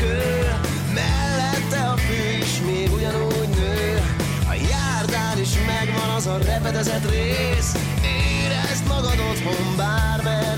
Kő, 0.00 0.54
mellette 0.94 1.80
a 1.88 1.96
fű 1.96 2.38
is 2.38 2.60
még 2.66 2.92
ugyanúgy 2.92 3.48
nő. 3.48 4.02
A 4.48 4.54
járdán 4.70 5.38
is 5.40 5.52
megvan 5.66 6.10
az 6.16 6.26
a 6.26 6.38
repedezett 6.38 7.10
rész, 7.10 7.74
érezd 8.02 8.86
magad 8.88 9.18
otthon 9.30 9.76
bármerre 9.76 10.57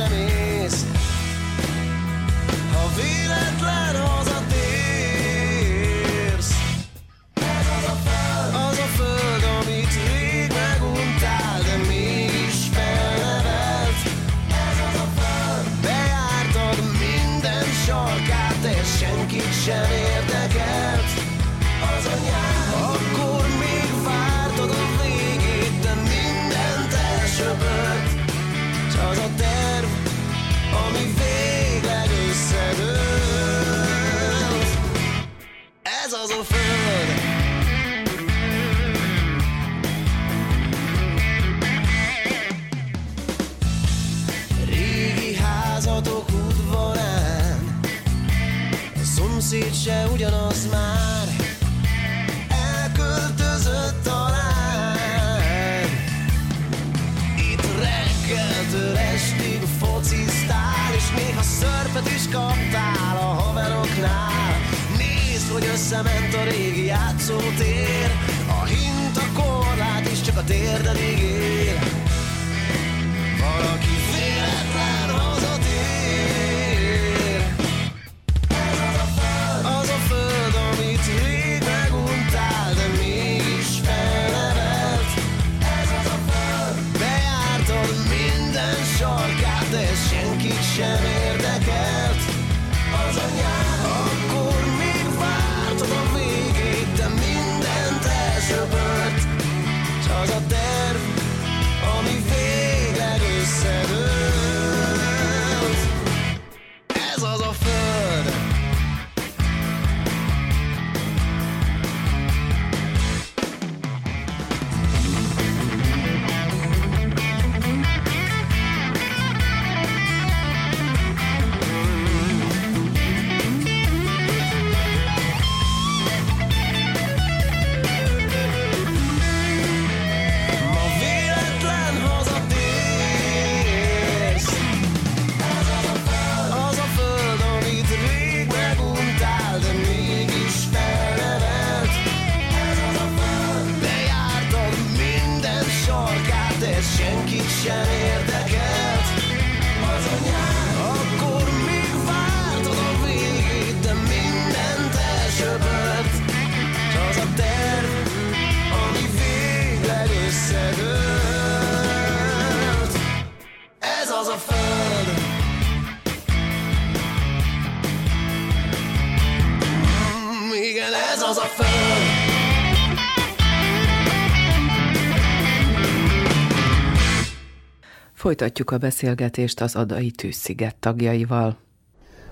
Folytatjuk 178.31 178.71
a 178.71 178.79
beszélgetést 178.79 179.61
az 179.61 179.77
Adai 179.77 180.11
Tűzsziget 180.11 180.77
tagjaival. 180.77 181.57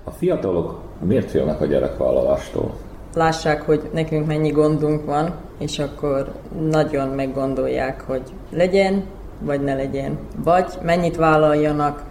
A 0.04 0.10
fiatalok 0.10 0.82
miért 1.00 1.30
félnek 1.30 1.60
a 1.60 1.66
gyerekvállalástól? 1.66 2.76
Lássák, 3.14 3.62
hogy 3.62 3.90
nekünk 3.92 4.26
mennyi 4.26 4.50
gondunk 4.50 5.04
van, 5.04 5.34
és 5.58 5.78
akkor 5.78 6.32
nagyon 6.70 7.08
meggondolják, 7.08 8.00
hogy 8.00 8.22
legyen, 8.50 9.04
vagy 9.40 9.60
ne 9.60 9.74
legyen. 9.74 10.18
Vagy 10.44 10.66
mennyit 10.82 11.16
vállaljanak, 11.16 12.04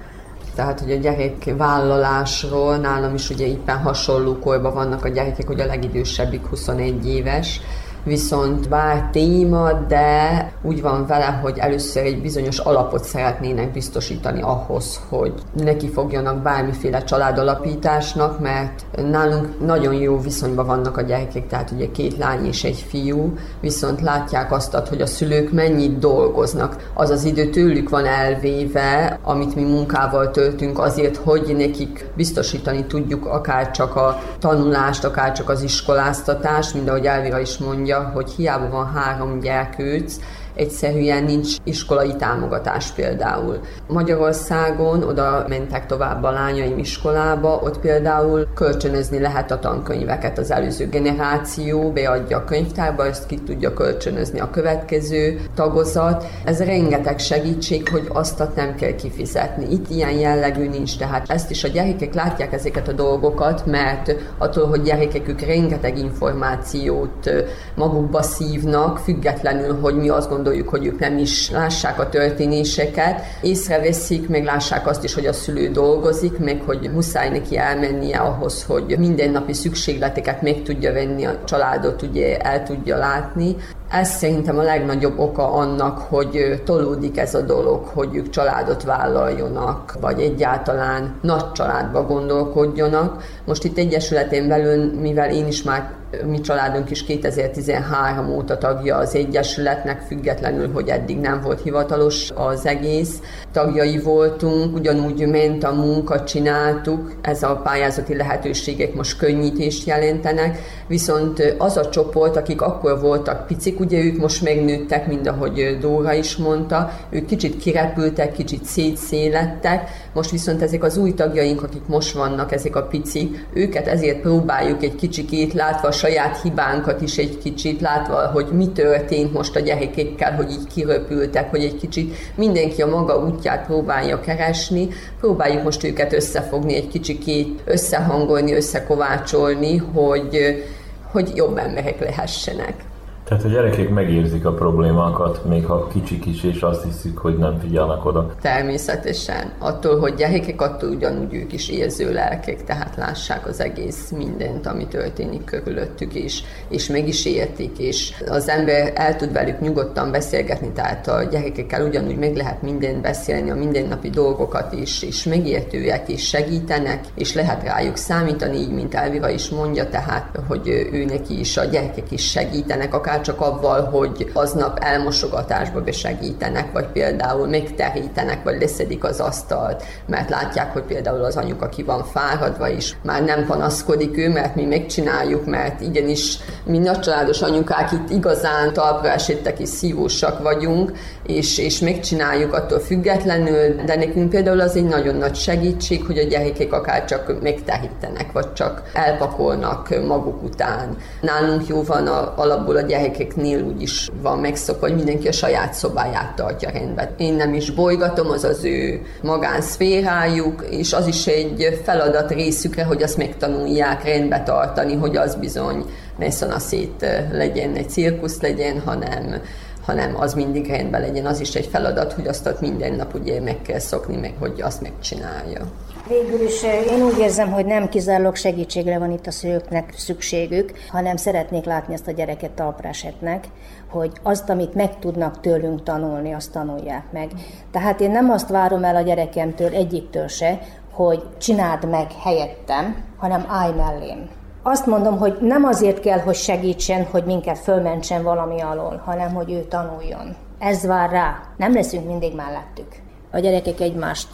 Tehát, 0.56 0.80
hogy 0.80 0.92
a 0.92 0.98
gyerekvállalásról 0.98 2.78
nálam 2.78 3.14
is 3.14 3.30
ugye 3.30 3.46
éppen 3.46 3.78
hasonló 3.78 4.40
korban 4.40 4.74
vannak 4.74 5.06
a 5.06 5.10
gyerekek, 5.10 5.48
hogy 5.48 5.60
a 5.60 5.66
legidősebbik 5.66 6.46
21 6.46 7.08
éves, 7.08 7.62
viszont 8.08 8.70
bár 8.70 9.10
téma, 9.12 9.74
de 9.74 10.52
úgy 10.62 10.82
van 10.82 11.06
vele, 11.06 11.26
hogy 11.26 11.58
először 11.58 12.06
egy 12.06 12.22
bizonyos 12.22 12.58
alapot 12.58 13.04
szeretnének 13.04 13.72
biztosítani 13.72 14.42
ahhoz, 14.42 15.02
hogy 15.10 15.34
neki 15.54 15.90
fogjanak 15.90 16.42
bármiféle 16.42 17.04
családalapításnak, 17.04 18.40
mert 18.40 18.86
nálunk 19.10 19.66
nagyon 19.66 19.94
jó 19.94 20.20
viszonyban 20.20 20.66
vannak 20.66 20.98
a 20.98 21.02
gyerekek, 21.02 21.48
tehát 21.48 21.72
ugye 21.72 21.92
két 21.92 22.18
lány 22.18 22.46
és 22.46 22.64
egy 22.64 22.86
fiú, 22.88 23.34
viszont 23.60 24.02
látják 24.02 24.52
azt, 24.52 24.76
hogy 24.76 25.02
a 25.02 25.06
szülők 25.06 25.52
mennyit 25.52 26.00
dolgoznak. 26.00 26.92
Az 26.94 27.10
az 27.10 27.24
idő 27.24 27.50
tőlük 27.50 27.90
van 27.90 28.06
elvéve, 28.06 29.20
amit 29.24 29.56
mi 29.56 29.64
munkával 29.64 30.32
töltünk 30.32 30.80
azért, 30.80 31.16
hogy 31.16 31.56
nekik 31.58 32.06
biztosítani 32.16 32.86
tudjuk 32.86 33.26
akár 33.26 33.72
csak 33.72 33.96
a 33.96 34.20
tanulást, 34.40 35.04
akár 35.04 35.32
csak 35.32 35.50
az 35.50 35.62
iskoláztatást, 35.62 36.74
mint 36.74 36.90
ahogy 36.90 37.06
Elvira 37.06 37.40
is 37.40 37.58
mondja, 37.58 37.97
hogy 38.06 38.30
hiába 38.30 38.70
van 38.70 38.94
három 38.94 39.40
gyerkőc, 39.40 40.20
egyszerűen 40.58 41.24
nincs 41.24 41.56
iskolai 41.64 42.16
támogatás 42.16 42.92
például. 42.92 43.60
Magyarországon 43.88 45.04
oda 45.04 45.46
mentek 45.48 45.86
tovább 45.86 46.24
a 46.24 46.32
lányaim 46.32 46.78
iskolába, 46.78 47.60
ott 47.64 47.80
például 47.80 48.48
kölcsönözni 48.54 49.20
lehet 49.20 49.52
a 49.52 49.60
tankönyveket. 49.60 50.38
Az 50.38 50.52
előző 50.52 50.90
generáció 50.90 51.92
beadja 51.92 52.38
a 52.38 52.44
könyvtárba, 52.44 53.06
ezt 53.06 53.26
ki 53.26 53.36
tudja 53.36 53.74
kölcsönözni 53.74 54.40
a 54.40 54.50
következő 54.50 55.40
tagozat. 55.56 56.26
Ez 56.46 56.64
rengeteg 56.64 57.20
segítség, 57.20 57.90
hogy 57.90 58.08
azt 58.14 58.56
nem 58.56 58.76
kell 58.76 58.96
kifizetni. 58.96 59.72
Itt 59.72 59.90
ilyen 59.90 60.12
jellegű 60.12 60.70
nincs, 60.70 60.98
tehát 60.98 61.30
ezt 61.30 61.52
is 61.52 61.64
a 61.64 61.68
gyerekek 61.68 62.14
látják 62.14 62.54
ezeket 62.54 62.88
a 62.88 62.92
dolgokat, 62.92 63.66
mert 63.66 64.16
attól, 64.38 64.68
hogy 64.68 64.82
gyerekekük 64.82 65.42
rengeteg 65.42 65.98
információt 65.98 67.30
magukba 67.76 68.22
szívnak, 68.22 68.98
függetlenül, 68.98 69.80
hogy 69.82 69.96
mi 69.96 70.10
azt 70.10 70.30
gondoljuk, 70.30 70.47
hogy 70.70 70.86
ők 70.86 71.00
nem 71.00 71.18
is 71.18 71.52
lássák 71.52 72.00
a 72.00 72.10
történéseket, 72.10 73.22
észreveszik, 73.42 74.30
meg 74.30 74.44
lássák 74.44 74.88
azt 74.88 75.04
is, 75.04 75.14
hogy 75.14 75.26
a 75.26 75.34
szülő 75.34 75.68
dolgozik, 75.68 76.38
meg 76.38 76.62
hogy 76.66 76.90
muszáj 76.94 77.30
neki 77.30 77.58
elmennie 77.58 78.18
ahhoz, 78.18 78.64
hogy 78.64 78.96
mindennapi 78.98 79.54
szükségleteket 79.54 80.42
meg 80.42 80.62
tudja 80.64 80.94
venni, 80.94 81.26
a 81.26 81.40
családot 81.46 82.02
ugye 82.02 82.38
el 82.38 82.64
tudja 82.64 82.98
látni. 82.98 83.56
Ez 83.90 84.10
szerintem 84.10 84.58
a 84.58 84.62
legnagyobb 84.62 85.20
oka 85.20 85.54
annak, 85.54 85.98
hogy 85.98 86.62
tolódik 86.66 87.18
ez 87.18 87.36
a 87.36 87.42
dolog, 87.42 87.86
hogy 87.86 88.16
ők 88.16 88.30
családot 88.30 88.84
vállaljonak, 88.84 89.98
vagy 90.02 90.22
egyáltalán 90.22 91.16
nagy 91.22 91.52
családba 91.52 92.06
gondolkodjanak. 92.06 93.24
Most 93.46 93.64
itt 93.64 93.78
Egyesületén 93.78 94.48
belül, 94.48 95.00
mivel 95.00 95.32
én 95.32 95.48
is 95.48 95.64
már 95.64 95.92
mi 96.26 96.42
családunk 96.42 96.90
is 96.90 97.04
2013 97.04 98.30
óta 98.30 98.58
tagja 98.58 98.96
az 98.96 99.16
Egyesületnek, 99.16 100.02
függetlenül, 100.02 100.72
hogy 100.72 100.88
eddig 100.90 101.20
nem 101.20 101.42
volt 101.42 101.62
hivatalos 101.62 102.32
az 102.36 102.66
egész. 102.66 103.22
Tagjai 103.52 104.00
voltunk, 104.00 104.76
ugyanúgy 104.76 105.28
ment 105.28 105.64
a 105.64 105.72
munka, 105.72 106.24
csináltuk, 106.24 107.14
ez 107.22 107.44
a 107.44 107.56
pályázati 107.56 108.16
lehetőségek 108.16 108.94
most 108.94 109.18
könnyítést 109.18 109.88
jelentenek, 109.88 110.60
viszont 110.88 111.56
az 111.58 111.78
a 111.78 111.90
csoport, 111.90 112.36
akik 112.36 112.62
akkor 112.62 113.00
voltak 113.00 113.48
picik, 113.48 113.80
ugye 113.80 114.04
ők 114.04 114.18
most 114.18 114.44
megnőttek, 114.44 115.08
mind 115.08 115.28
ahogy 115.28 115.78
Dóra 115.82 116.14
is 116.14 116.36
mondta, 116.36 116.92
ők 117.10 117.26
kicsit 117.26 117.58
kirepültek, 117.58 118.32
kicsit 118.32 118.66
szétszélettek, 118.66 119.90
most 120.18 120.32
viszont 120.32 120.62
ezek 120.62 120.84
az 120.84 120.98
új 120.98 121.14
tagjaink, 121.14 121.64
akik 121.64 121.88
most 121.88 122.14
vannak, 122.14 122.52
ezek 122.52 122.76
a 122.76 122.84
picik, 122.84 123.48
őket 123.54 123.88
ezért 123.88 124.20
próbáljuk 124.20 124.84
egy 124.84 124.96
kicsikét 124.96 125.54
látva 125.54 125.88
a 125.88 125.92
saját 125.92 126.42
hibánkat 126.42 127.02
is 127.02 127.18
egy 127.18 127.38
kicsit, 127.38 127.82
látva, 127.82 128.16
hogy 128.16 128.46
mi 128.52 128.68
történt 128.68 129.34
most 129.34 129.56
a 129.56 129.60
gyerekekkel, 129.60 130.36
hogy 130.36 130.52
így 130.52 130.68
kiröpültek, 130.74 131.50
hogy 131.50 131.64
egy 131.64 131.78
kicsit 131.78 132.16
mindenki 132.36 132.82
a 132.82 132.88
maga 132.88 133.18
útját 133.18 133.66
próbálja 133.66 134.20
keresni, 134.20 134.88
próbáljuk 135.20 135.64
most 135.64 135.84
őket 135.84 136.14
összefogni, 136.14 136.76
egy 136.76 136.88
kicsikét 136.88 137.62
összehangolni, 137.66 138.54
összekovácsolni, 138.54 139.78
hogy, 139.78 140.64
hogy 141.12 141.32
jobb 141.36 141.58
emberek 141.58 142.00
lehessenek. 142.00 142.87
Tehát 143.28 143.44
a 143.44 143.48
gyerekek 143.48 143.90
megérzik 143.90 144.46
a 144.46 144.54
problémákat, 144.54 145.46
még 145.46 145.66
ha 145.66 145.88
kicsik 145.88 146.26
is, 146.26 146.44
és 146.44 146.62
azt 146.62 146.84
hiszik, 146.84 147.18
hogy 147.18 147.38
nem 147.38 147.60
figyelnek 147.60 148.06
oda. 148.06 148.36
Természetesen. 148.42 149.52
Attól, 149.60 150.00
hogy 150.00 150.14
gyerekek, 150.14 150.62
attól 150.62 150.90
ugyanúgy 150.90 151.34
ők 151.34 151.54
is 151.54 151.70
érző 151.70 152.14
lelkek, 152.14 152.64
tehát 152.64 152.96
lássák 152.96 153.48
az 153.48 153.60
egész 153.60 154.12
mindent, 154.18 154.66
ami 154.66 154.88
történik 154.88 155.44
körülöttük, 155.44 156.14
és, 156.14 156.44
és 156.70 156.88
meg 156.88 157.08
is 157.08 157.26
értik, 157.26 157.78
és 157.78 158.14
az 158.28 158.50
ember 158.50 158.92
el 158.96 159.16
tud 159.16 159.34
velük 159.34 159.60
nyugodtan 159.60 160.12
beszélgetni, 160.12 160.72
tehát 160.72 161.08
a 161.08 161.24
gyerekekkel 161.24 161.86
ugyanúgy 161.88 162.18
meg 162.18 162.36
lehet 162.36 162.62
mindent 162.62 163.02
beszélni, 163.02 163.50
a 163.50 163.56
mindennapi 163.56 164.10
dolgokat 164.10 164.74
is, 164.74 165.04
és 165.04 165.24
megértőek 165.24 166.10
is 166.10 166.28
segítenek, 166.28 167.06
és 167.16 167.34
lehet 167.34 167.64
rájuk 167.64 167.98
számítani, 167.98 168.58
így, 168.58 168.72
mint 168.72 168.96
Elvira 168.96 169.30
is 169.30 169.50
mondja, 169.50 169.90
tehát, 169.90 170.40
hogy 170.48 170.68
ő 170.92 171.06
neki 171.06 171.40
is, 171.40 171.58
a 171.58 171.66
gyerekek 171.66 172.12
is 172.12 172.30
segítenek, 172.30 172.94
akár 172.94 173.16
csak 173.22 173.42
avval, 173.42 173.84
hogy 173.84 174.32
aznap 174.34 174.80
elmosogatásba 174.80 175.82
besegítenek, 175.82 176.72
vagy 176.72 176.86
például 176.86 177.48
megterítenek, 177.48 178.44
vagy 178.44 178.62
leszedik 178.62 179.04
az 179.04 179.20
asztalt, 179.20 179.84
mert 180.06 180.30
látják, 180.30 180.74
hogy 180.74 180.84
például 180.84 181.24
az 181.24 181.36
anyuka 181.36 181.70
ki 181.70 181.84
van 181.84 182.04
fáradva 182.04 182.70
is, 182.70 182.98
már 183.04 183.24
nem 183.24 183.46
panaszkodik 183.46 184.18
ő, 184.18 184.30
mert 184.30 184.56
mi 184.56 184.66
megcsináljuk, 184.66 185.46
mert 185.46 185.82
igenis 185.82 186.38
mi 186.64 186.78
nagycsaládos 186.78 187.42
anyukák 187.42 187.92
itt 187.92 188.10
igazán 188.10 188.74
talpra 188.74 189.10
esettek 189.10 189.60
és 189.60 189.70
szívósak 189.70 190.42
vagyunk, 190.42 190.92
és, 191.24 191.58
és 191.58 191.80
megcsináljuk 191.80 192.54
attól 192.54 192.80
függetlenül, 192.80 193.76
de 193.86 193.96
nekünk 193.96 194.30
például 194.30 194.60
az 194.60 194.76
egy 194.76 194.86
nagyon 194.86 195.16
nagy 195.16 195.36
segítség, 195.36 196.06
hogy 196.06 196.18
a 196.18 196.24
gyerekek 196.24 196.74
akár 196.74 197.06
csak 197.06 197.42
megterítenek, 197.42 198.32
vagy 198.32 198.54
csak 198.54 198.82
elpakolnak 198.94 200.06
maguk 200.08 200.44
után. 200.44 200.98
Nálunk 201.22 201.68
jó 201.68 201.84
van 201.84 202.08
a, 202.08 202.34
alapból 202.36 202.76
a 202.76 202.82
gyerekeknél 203.08 203.64
úgy 203.64 203.82
is 203.82 204.10
van 204.22 204.40
megszokva, 204.40 204.88
hogy 204.88 204.96
mindenki 204.96 205.28
a 205.28 205.32
saját 205.32 205.74
szobáját 205.74 206.36
tartja 206.36 206.70
rendben. 206.70 207.10
Én 207.18 207.34
nem 207.34 207.54
is 207.54 207.70
bolygatom, 207.70 208.30
az 208.30 208.44
az 208.44 208.64
ő 208.64 209.02
magánszférájuk, 209.22 210.66
és 210.70 210.94
az 210.94 211.08
is 211.08 211.28
egy 211.28 211.82
feladat 211.84 212.32
részükre, 212.32 212.84
hogy 212.84 213.04
azt 213.04 213.18
megtanulják 213.18 214.04
rendbe 214.04 214.44
tartani, 214.44 214.96
hogy 214.96 215.18
az 215.18 215.36
bizony 215.36 215.86
ne 216.18 216.60
szét 216.60 217.06
legyen, 217.32 217.76
egy 217.76 217.90
cirkusz 217.90 218.42
legyen, 218.42 218.82
hanem 218.86 219.42
hanem 219.86 220.20
az 220.20 220.34
mindig 220.34 220.68
rendben 220.68 221.02
legyen. 221.02 221.26
Az 221.26 221.40
is 221.40 221.56
egy 221.56 221.66
feladat, 221.66 222.14
hogy 222.14 222.28
azt 222.28 222.48
ott 222.48 222.60
minden 222.60 222.94
nap 222.94 223.14
ugye 223.14 223.42
meg 223.42 223.62
kell 223.62 223.80
szokni, 223.80 224.18
meg 224.18 224.34
hogy 224.40 224.62
azt 224.62 224.82
megcsinálja. 224.82 225.62
Végül 226.08 226.42
is 226.42 226.64
én 226.64 227.02
úgy 227.04 227.20
érzem, 227.20 227.52
hogy 227.52 227.66
nem 227.66 227.90
kizárólag 227.90 228.36
segítségre 228.36 229.00
van 229.00 229.12
itt 229.12 229.28
a 229.28 229.32
szülőknek 229.32 229.94
szükségük, 229.98 230.72
hanem 230.92 231.16
szeretnék 231.16 231.66
látni 231.66 231.94
ezt 231.94 232.08
a 232.08 232.12
gyereket 232.12 232.52
talpra 232.52 232.88
esetnek, 232.88 233.48
hogy 233.90 234.12
azt, 234.24 234.50
amit 234.50 234.74
meg 234.74 235.00
tudnak 235.00 235.40
tőlünk 235.40 235.84
tanulni, 235.84 236.34
azt 236.34 236.52
tanulják 236.52 237.12
meg. 237.12 237.32
Tehát 237.72 238.02
én 238.02 238.12
nem 238.12 238.30
azt 238.30 238.50
várom 238.50 238.84
el 238.84 238.96
a 238.96 239.02
gyerekemtől, 239.02 239.76
egyiktől 239.76 240.28
se, 240.28 240.60
hogy 240.92 241.24
csináld 241.38 241.90
meg 241.90 242.12
helyettem, 242.24 243.04
hanem 243.18 243.46
állj 243.48 243.74
mellém. 243.74 244.30
Azt 244.64 244.86
mondom, 244.86 245.18
hogy 245.18 245.38
nem 245.42 245.64
azért 245.64 246.00
kell, 246.00 246.20
hogy 246.20 246.36
segítsen, 246.36 247.04
hogy 247.12 247.24
minket 247.24 247.58
fölmentsen 247.58 248.24
valami 248.24 248.62
alól, 248.62 249.02
hanem 249.06 249.34
hogy 249.34 249.52
ő 249.52 249.64
tanuljon. 249.64 250.36
Ez 250.60 250.86
vár 250.86 251.10
rá. 251.10 251.40
Nem 251.58 251.74
leszünk 251.74 252.08
mindig 252.08 252.36
mellettük 252.36 253.06
a 253.32 253.40
gyerekek 253.40 253.80
egymást 253.80 254.28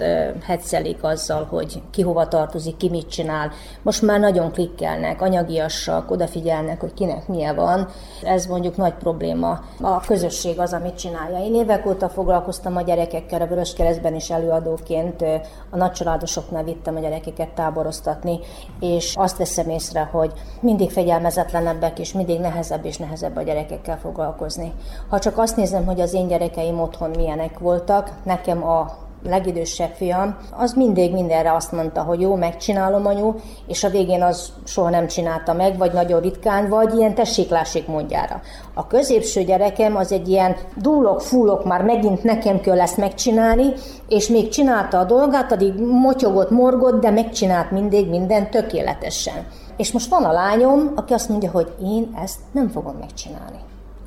hetszelik 0.46 1.04
azzal, 1.04 1.48
hogy 1.50 1.82
ki 1.91 2.02
hova 2.02 2.28
tartozik, 2.28 2.78
ki 2.78 2.89
mit 2.89 3.10
csinál. 3.10 3.52
Most 3.82 4.02
már 4.02 4.20
nagyon 4.20 4.52
klikkelnek, 4.52 5.22
anyagiassak, 5.22 6.12
odafigyelnek, 6.12 6.80
hogy 6.80 6.94
kinek 6.94 7.28
milyen 7.28 7.56
van. 7.56 7.88
Ez 8.24 8.46
mondjuk 8.46 8.78
nagy 8.78 8.94
probléma. 8.94 9.60
A 9.82 10.00
közösség 10.00 10.60
az, 10.60 10.74
amit 10.74 10.98
csinálja. 10.98 11.46
Én 11.46 11.56
évek 11.56 11.86
óta 11.86 12.10
foglalkoztam 12.10 12.76
a 12.76 12.82
gyerekekkel, 12.82 13.41
a 13.41 13.48
Vöröskeresztben 13.48 14.16
is 14.16 14.30
előadóként. 14.30 15.22
A 15.70 15.78
nagycsaládosoknál 15.78 16.64
vittem 16.64 16.96
a 16.96 17.00
gyerekeket 17.00 17.50
táboroztatni, 17.50 18.39
és 18.80 19.14
azt 19.18 19.38
veszem 19.38 19.70
észre, 19.70 20.10
hogy 20.12 20.32
mindig 20.60 20.91
fegyelmezetlenebbek, 20.91 22.00
és 22.00 22.14
mindig 22.14 22.39
nehezebb 22.39 22.86
és 22.86 22.98
nehezebb 22.98 23.36
a 23.36 23.41
gyerekekkel 23.41 23.98
foglalkozni. 23.98 24.74
Ha 25.10 25.20
csak 25.20 25.38
azt 25.38 25.56
nézem, 25.56 25.86
hogy 25.86 26.02
az 26.02 26.14
én 26.14 26.28
gyerekeim 26.28 26.82
otthon 26.82 27.10
milyenek 27.10 27.60
voltak, 27.60 28.12
nekem 28.24 28.64
a 28.64 28.93
legidősebb 29.26 29.94
fiam, 29.94 30.38
az 30.58 30.74
mindig 30.74 31.14
mindenre 31.14 31.54
azt 31.54 31.72
mondta, 31.72 32.02
hogy 32.02 32.22
jó, 32.22 32.36
megcsinálom 32.36 33.06
anyu, 33.06 33.34
és 33.68 33.84
a 33.84 33.90
végén 33.90 34.22
az 34.22 34.54
soha 34.64 34.90
nem 34.90 35.08
csinálta 35.08 35.54
meg, 35.54 35.78
vagy 35.78 35.94
nagyon 35.94 36.22
ritkán, 36.22 36.70
vagy 36.70 36.94
ilyen 36.98 37.16
tesséklásik 37.16 37.88
mondjára. 37.88 38.42
A 38.74 38.88
középső 38.88 39.44
gyerekem 39.44 39.96
az 39.96 40.12
egy 40.12 40.28
ilyen 40.28 40.56
dúlok, 40.76 41.22
fúlok, 41.22 41.66
már 41.66 41.82
megint 41.82 42.24
nekem 42.24 42.60
kell 42.60 42.82
ezt 42.82 42.98
megcsinálni, 42.98 43.74
és 44.08 44.28
még 44.28 44.50
csinálta 44.50 45.00
a 45.00 45.04
dolgát, 45.04 45.52
addig 45.52 45.74
motyogott, 45.80 46.50
morgott, 46.50 47.02
de 47.02 47.10
megcsinált 47.10 47.72
mindig 47.72 48.10
minden 48.10 48.50
tökéletesen. 48.50 49.48
És 49.78 49.92
most 49.92 50.10
van 50.10 50.24
a 50.24 50.32
lányom, 50.32 50.92
aki 50.96 51.14
azt 51.14 51.30
mondja, 51.30 51.52
hogy 51.52 51.76
én 51.84 52.14
ezt 52.24 52.40
nem 52.52 52.70
fogom 52.70 52.96
megcsinálni. 53.00 53.58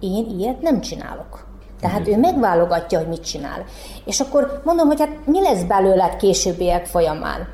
Én 0.00 0.26
ilyet 0.38 0.60
nem 0.60 0.80
csinálok. 0.80 1.45
Tehát 1.80 2.08
ő 2.08 2.16
megválogatja, 2.16 2.98
hogy 2.98 3.08
mit 3.08 3.24
csinál. 3.24 3.64
És 4.04 4.20
akkor 4.20 4.60
mondom, 4.64 4.86
hogy 4.86 5.00
hát 5.00 5.26
mi 5.26 5.42
lesz 5.42 5.62
belőled 5.62 6.16
későbbiek 6.16 6.86
folyamán? 6.86 7.48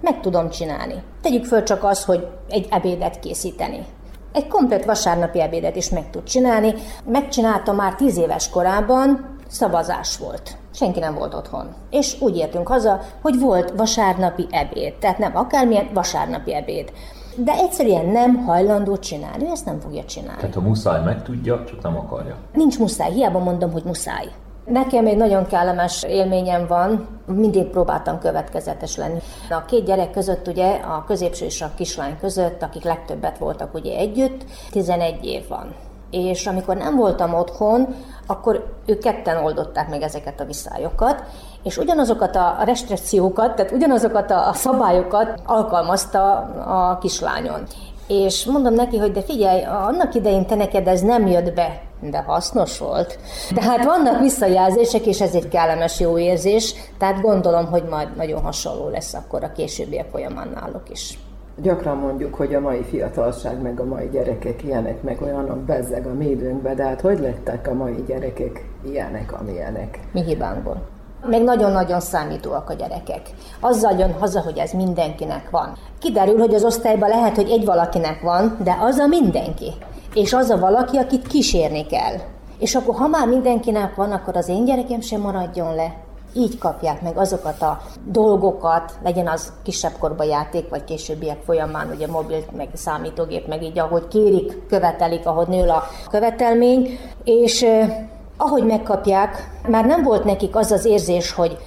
Meg 0.00 0.20
tudom 0.20 0.50
csinálni. 0.50 1.02
Tegyük 1.22 1.44
föl 1.44 1.62
csak 1.62 1.84
az, 1.84 2.04
hogy 2.04 2.26
egy 2.48 2.66
ebédet 2.70 3.20
készíteni. 3.20 3.86
Egy 4.32 4.48
komplet 4.48 4.84
vasárnapi 4.84 5.40
ebédet 5.40 5.76
is 5.76 5.88
meg 5.88 6.10
tud 6.10 6.22
csinálni. 6.22 6.74
Megcsinálta 7.04 7.72
már 7.72 7.94
tíz 7.94 8.16
éves 8.16 8.50
korában, 8.50 9.36
szavazás 9.48 10.18
volt. 10.18 10.56
Senki 10.74 10.98
nem 10.98 11.14
volt 11.14 11.34
otthon. 11.34 11.74
És 11.90 12.16
úgy 12.20 12.36
értünk 12.36 12.68
haza, 12.68 13.00
hogy 13.22 13.40
volt 13.40 13.72
vasárnapi 13.76 14.46
ebéd. 14.50 14.94
Tehát 14.94 15.18
nem 15.18 15.36
akármilyen 15.36 15.90
vasárnapi 15.94 16.54
ebéd 16.54 16.92
de 17.36 17.52
egyszerűen 17.52 18.06
nem 18.06 18.36
hajlandó 18.36 18.96
csinálni, 18.96 19.44
ő 19.44 19.50
ezt 19.50 19.64
nem 19.64 19.80
fogja 19.80 20.04
csinálni. 20.04 20.40
Tehát 20.40 20.54
ha 20.54 20.60
muszáj 20.60 21.02
megtudja, 21.02 21.64
csak 21.64 21.82
nem 21.82 21.96
akarja. 21.96 22.36
Nincs 22.52 22.78
muszáj, 22.78 23.12
hiába 23.12 23.38
mondom, 23.38 23.72
hogy 23.72 23.84
muszáj. 23.84 24.26
Nekem 24.64 25.06
egy 25.06 25.16
nagyon 25.16 25.46
kellemes 25.46 26.02
élményem 26.02 26.66
van, 26.66 27.06
mindig 27.26 27.64
próbáltam 27.64 28.18
következetes 28.18 28.96
lenni. 28.96 29.18
A 29.50 29.64
két 29.64 29.84
gyerek 29.84 30.10
között, 30.10 30.46
ugye, 30.46 30.74
a 30.74 31.04
középső 31.06 31.44
és 31.44 31.62
a 31.62 31.70
kislány 31.76 32.18
között, 32.20 32.62
akik 32.62 32.82
legtöbbet 32.82 33.38
voltak 33.38 33.74
ugye 33.74 33.96
együtt, 33.96 34.44
11 34.70 35.24
év 35.24 35.48
van. 35.48 35.74
És 36.10 36.46
amikor 36.46 36.76
nem 36.76 36.96
voltam 36.96 37.34
otthon, 37.34 37.94
akkor 38.26 38.74
ők 38.86 38.98
ketten 38.98 39.44
oldották 39.44 39.88
meg 39.88 40.02
ezeket 40.02 40.40
a 40.40 40.44
viszályokat, 40.44 41.22
és 41.66 41.76
ugyanazokat 41.76 42.36
a 42.36 42.56
restrikciókat, 42.64 43.54
tehát 43.54 43.72
ugyanazokat 43.72 44.30
a 44.30 44.50
szabályokat 44.54 45.40
alkalmazta 45.44 46.32
a 46.66 46.98
kislányon. 46.98 47.62
És 48.08 48.44
mondom 48.44 48.74
neki, 48.74 48.98
hogy 48.98 49.12
de 49.12 49.22
figyelj, 49.22 49.62
annak 49.62 50.14
idején 50.14 50.46
te 50.46 50.54
neked 50.54 50.86
ez 50.86 51.00
nem 51.00 51.26
jött 51.26 51.54
be, 51.54 51.80
de 52.00 52.18
hasznos 52.18 52.78
volt. 52.78 53.18
Tehát 53.54 53.84
vannak 53.84 54.20
visszajelzések, 54.20 55.06
és 55.06 55.20
ez 55.20 55.34
egy 55.34 55.48
kellemes 55.48 56.00
jó 56.00 56.18
érzés, 56.18 56.74
tehát 56.98 57.20
gondolom, 57.20 57.66
hogy 57.66 57.84
majd 57.90 58.16
nagyon 58.16 58.42
hasonló 58.42 58.88
lesz 58.88 59.14
akkor 59.14 59.44
a 59.44 59.52
későbbiek 59.52 60.06
folyamán 60.10 60.48
náluk 60.54 60.90
is. 60.90 61.18
Gyakran 61.62 61.96
mondjuk, 61.96 62.34
hogy 62.34 62.54
a 62.54 62.60
mai 62.60 62.82
fiatalság, 62.82 63.62
meg 63.62 63.80
a 63.80 63.84
mai 63.84 64.08
gyerekek 64.12 64.62
ilyenek, 64.62 65.02
meg 65.02 65.22
olyanok 65.22 65.58
bezzeg 65.58 66.06
a 66.06 66.14
mi 66.14 66.26
időnkbe, 66.26 66.74
de 66.74 66.84
hát 66.84 67.00
hogy 67.00 67.18
lettek 67.18 67.68
a 67.68 67.74
mai 67.74 68.04
gyerekek 68.06 68.64
ilyenek, 68.84 69.40
amilyenek? 69.40 70.00
Mi 70.12 70.22
hibánkból 70.22 70.94
még 71.28 71.42
nagyon-nagyon 71.42 72.00
számítóak 72.00 72.70
a 72.70 72.74
gyerekek. 72.74 73.30
Azzal 73.60 73.92
jön 73.98 74.12
haza, 74.12 74.40
hogy 74.40 74.58
ez 74.58 74.72
mindenkinek 74.72 75.50
van. 75.50 75.72
Kiderül, 75.98 76.38
hogy 76.38 76.54
az 76.54 76.64
osztályban 76.64 77.08
lehet, 77.08 77.34
hogy 77.34 77.50
egy 77.50 77.64
valakinek 77.64 78.20
van, 78.22 78.56
de 78.62 78.76
az 78.80 78.98
a 78.98 79.06
mindenki. 79.06 79.72
És 80.14 80.32
az 80.32 80.50
a 80.50 80.58
valaki, 80.58 80.96
akit 80.96 81.26
kísérni 81.26 81.86
kell. 81.86 82.14
És 82.58 82.74
akkor, 82.74 82.94
ha 82.94 83.06
már 83.06 83.28
mindenkinek 83.28 83.94
van, 83.94 84.12
akkor 84.12 84.36
az 84.36 84.48
én 84.48 84.64
gyerekem 84.64 85.00
sem 85.00 85.20
maradjon 85.20 85.74
le. 85.74 85.94
Így 86.34 86.58
kapják 86.58 87.02
meg 87.02 87.16
azokat 87.16 87.62
a 87.62 87.80
dolgokat, 88.04 88.92
legyen 89.02 89.28
az 89.28 89.52
kisebb 89.62 89.92
korba 89.98 90.24
játék, 90.24 90.68
vagy 90.68 90.84
későbbiek 90.84 91.42
folyamán, 91.44 91.90
ugye 91.94 92.06
mobil, 92.06 92.44
meg 92.56 92.68
számítógép, 92.72 93.46
meg 93.46 93.62
így, 93.62 93.78
ahogy 93.78 94.08
kérik, 94.08 94.66
követelik, 94.68 95.26
ahogy 95.26 95.46
nő 95.46 95.68
a 95.68 95.82
követelmény, 96.10 96.98
és 97.24 97.66
ahogy 98.36 98.64
megkapják, 98.64 99.50
már 99.68 99.84
nem 99.84 100.02
volt 100.02 100.24
nekik 100.24 100.56
az 100.56 100.70
az 100.70 100.84
érzés, 100.84 101.32
hogy 101.32 101.58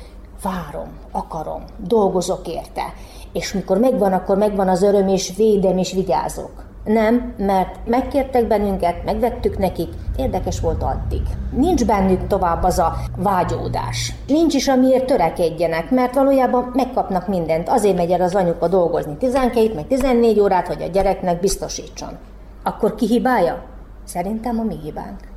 várom, 0.43 0.87
akarom, 1.11 1.63
dolgozok 1.77 2.47
érte, 2.47 2.93
és 3.33 3.53
mikor 3.53 3.77
megvan, 3.77 4.13
akkor 4.13 4.37
megvan 4.37 4.67
az 4.67 4.81
öröm, 4.81 5.07
és 5.07 5.35
védem, 5.35 5.77
és 5.77 5.93
vigyázok. 5.93 6.67
Nem, 6.83 7.33
mert 7.37 7.87
megkértek 7.87 8.47
bennünket, 8.47 9.03
megvettük 9.05 9.57
nekik, 9.57 9.89
érdekes 10.17 10.59
volt 10.59 10.83
addig. 10.83 11.21
Nincs 11.51 11.85
bennük 11.85 12.27
tovább 12.27 12.63
az 12.63 12.79
a 12.79 12.93
vágyódás. 13.17 14.13
Nincs 14.27 14.53
is, 14.53 14.67
amiért 14.67 15.05
törekedjenek, 15.05 15.91
mert 15.91 16.15
valójában 16.15 16.71
megkapnak 16.73 17.27
mindent. 17.27 17.69
Azért 17.69 17.95
megy 17.95 18.11
el 18.11 18.21
az 18.21 18.35
anyuka 18.35 18.67
dolgozni 18.67 19.17
12 19.17 19.73
meg 19.73 19.87
14 19.87 20.39
órát, 20.39 20.67
hogy 20.67 20.81
a 20.81 20.87
gyereknek 20.87 21.39
biztosítson. 21.39 22.17
Akkor 22.63 22.95
ki 22.95 23.07
hibája? 23.07 23.63
Szerintem 24.03 24.59
a 24.59 24.63
mi 24.63 24.77
hibánk. 24.83 25.28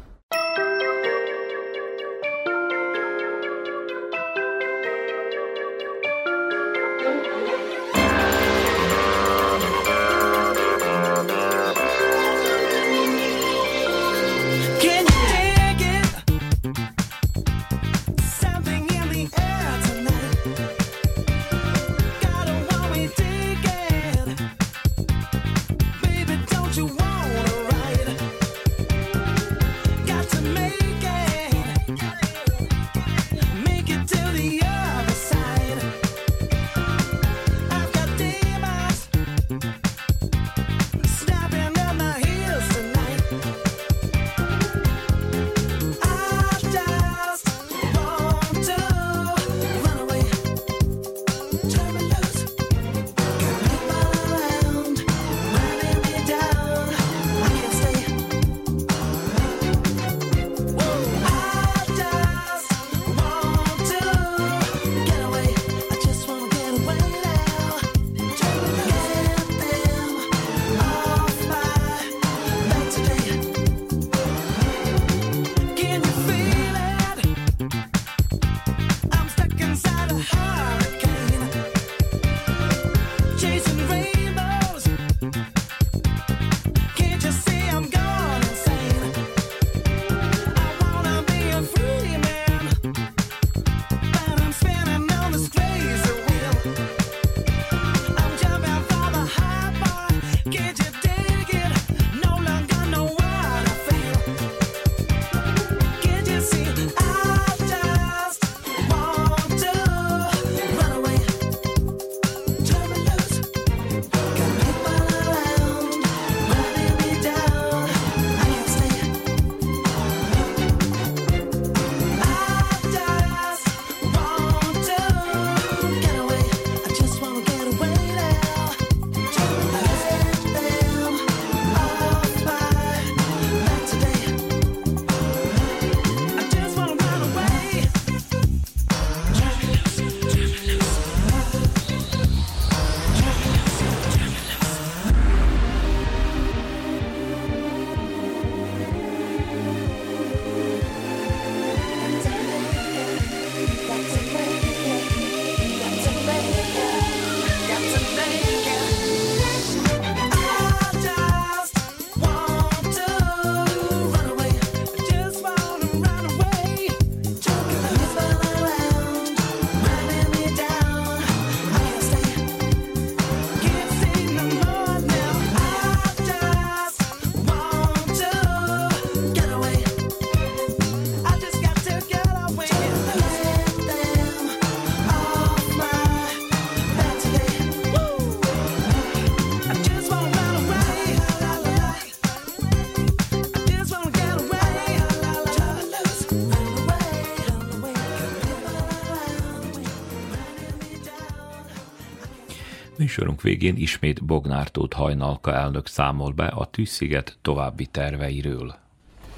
Műsorunk 203.13 203.43
végén 203.43 203.77
ismét 203.77 204.25
Bognártót 204.25 204.93
Hajnalka 204.93 205.55
elnök 205.55 205.87
számol 205.87 206.33
be 206.33 206.47
a 206.47 206.65
Tűzsziget 206.65 207.39
további 207.43 207.87
terveiről. 207.87 208.82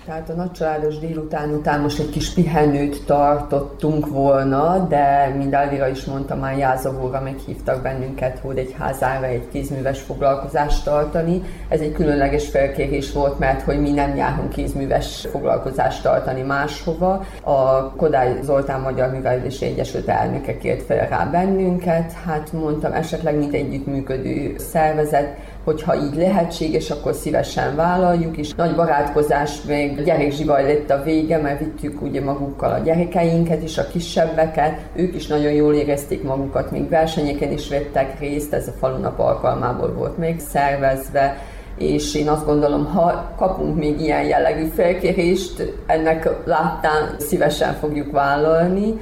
Tehát 0.06 0.30
a 0.30 0.32
nagycsaládos 0.32 0.98
délután 0.98 1.50
után 1.50 1.80
most 1.80 1.98
egy 1.98 2.10
kis 2.10 2.32
pihenőt 2.32 3.04
tartottunk 3.06 4.08
volna, 4.08 4.86
de 4.88 5.34
mind 5.36 5.54
Elvira 5.54 5.88
is 5.88 6.04
mondta, 6.04 6.36
már 6.36 6.58
Jázavóra 6.58 7.20
meghívtak 7.20 7.82
bennünket 7.82 8.38
Hódegyházára 8.38 9.26
egy 9.26 9.48
kézműves 9.52 10.00
foglalkozást 10.00 10.84
tartani. 10.84 11.42
Ez 11.68 11.80
egy 11.80 11.92
különleges 11.92 12.48
felkérés 12.48 13.12
volt, 13.12 13.38
mert 13.38 13.62
hogy 13.62 13.80
mi 13.80 13.90
nem 13.90 14.16
járunk 14.16 14.50
kézműves 14.50 15.26
foglalkozást 15.30 16.02
tartani 16.02 16.42
máshova. 16.42 17.24
A 17.40 17.90
Kodály 17.90 18.38
Zoltán 18.42 18.80
Magyar 18.80 19.10
Művelési 19.10 19.64
Egyesült 19.64 20.08
elnöke 20.08 20.56
kért 20.58 20.82
fel 20.82 21.08
rá 21.08 21.24
bennünket. 21.24 22.12
Hát 22.12 22.52
mondtam, 22.52 22.92
esetleg 22.92 23.38
mint 23.38 23.54
együttműködő 23.54 24.54
szervezet, 24.58 25.36
hogyha 25.64 25.96
így 25.96 26.14
lehetséges, 26.14 26.90
akkor 26.90 27.14
szívesen 27.14 27.76
vállaljuk, 27.76 28.36
és 28.36 28.54
nagy 28.54 28.74
barátkozás 28.74 29.62
még 29.62 30.02
gyerekzsivaj 30.02 30.66
lett 30.66 30.90
a 30.90 31.02
vége, 31.02 31.38
mert 31.38 31.58
vittük 31.58 32.02
ugye 32.02 32.20
magukkal 32.20 32.72
a 32.72 32.78
gyerekeinket 32.78 33.62
is, 33.62 33.78
a 33.78 33.86
kisebbeket, 33.86 34.80
ők 34.94 35.14
is 35.14 35.26
nagyon 35.26 35.52
jól 35.52 35.74
érezték 35.74 36.22
magukat, 36.22 36.70
még 36.70 36.88
versenyeken 36.88 37.52
is 37.52 37.68
vettek 37.68 38.18
részt, 38.18 38.52
ez 38.52 38.68
a 38.68 38.72
falunap 38.78 39.18
alkalmából 39.18 39.92
volt 39.92 40.18
még 40.18 40.40
szervezve, 40.40 41.36
és 41.78 42.14
én 42.14 42.28
azt 42.28 42.44
gondolom, 42.44 42.84
ha 42.84 43.32
kapunk 43.36 43.76
még 43.76 44.00
ilyen 44.00 44.24
jellegű 44.24 44.66
felkérést, 44.74 45.72
ennek 45.86 46.30
láttán 46.44 47.14
szívesen 47.18 47.74
fogjuk 47.74 48.12
vállalni, 48.12 48.94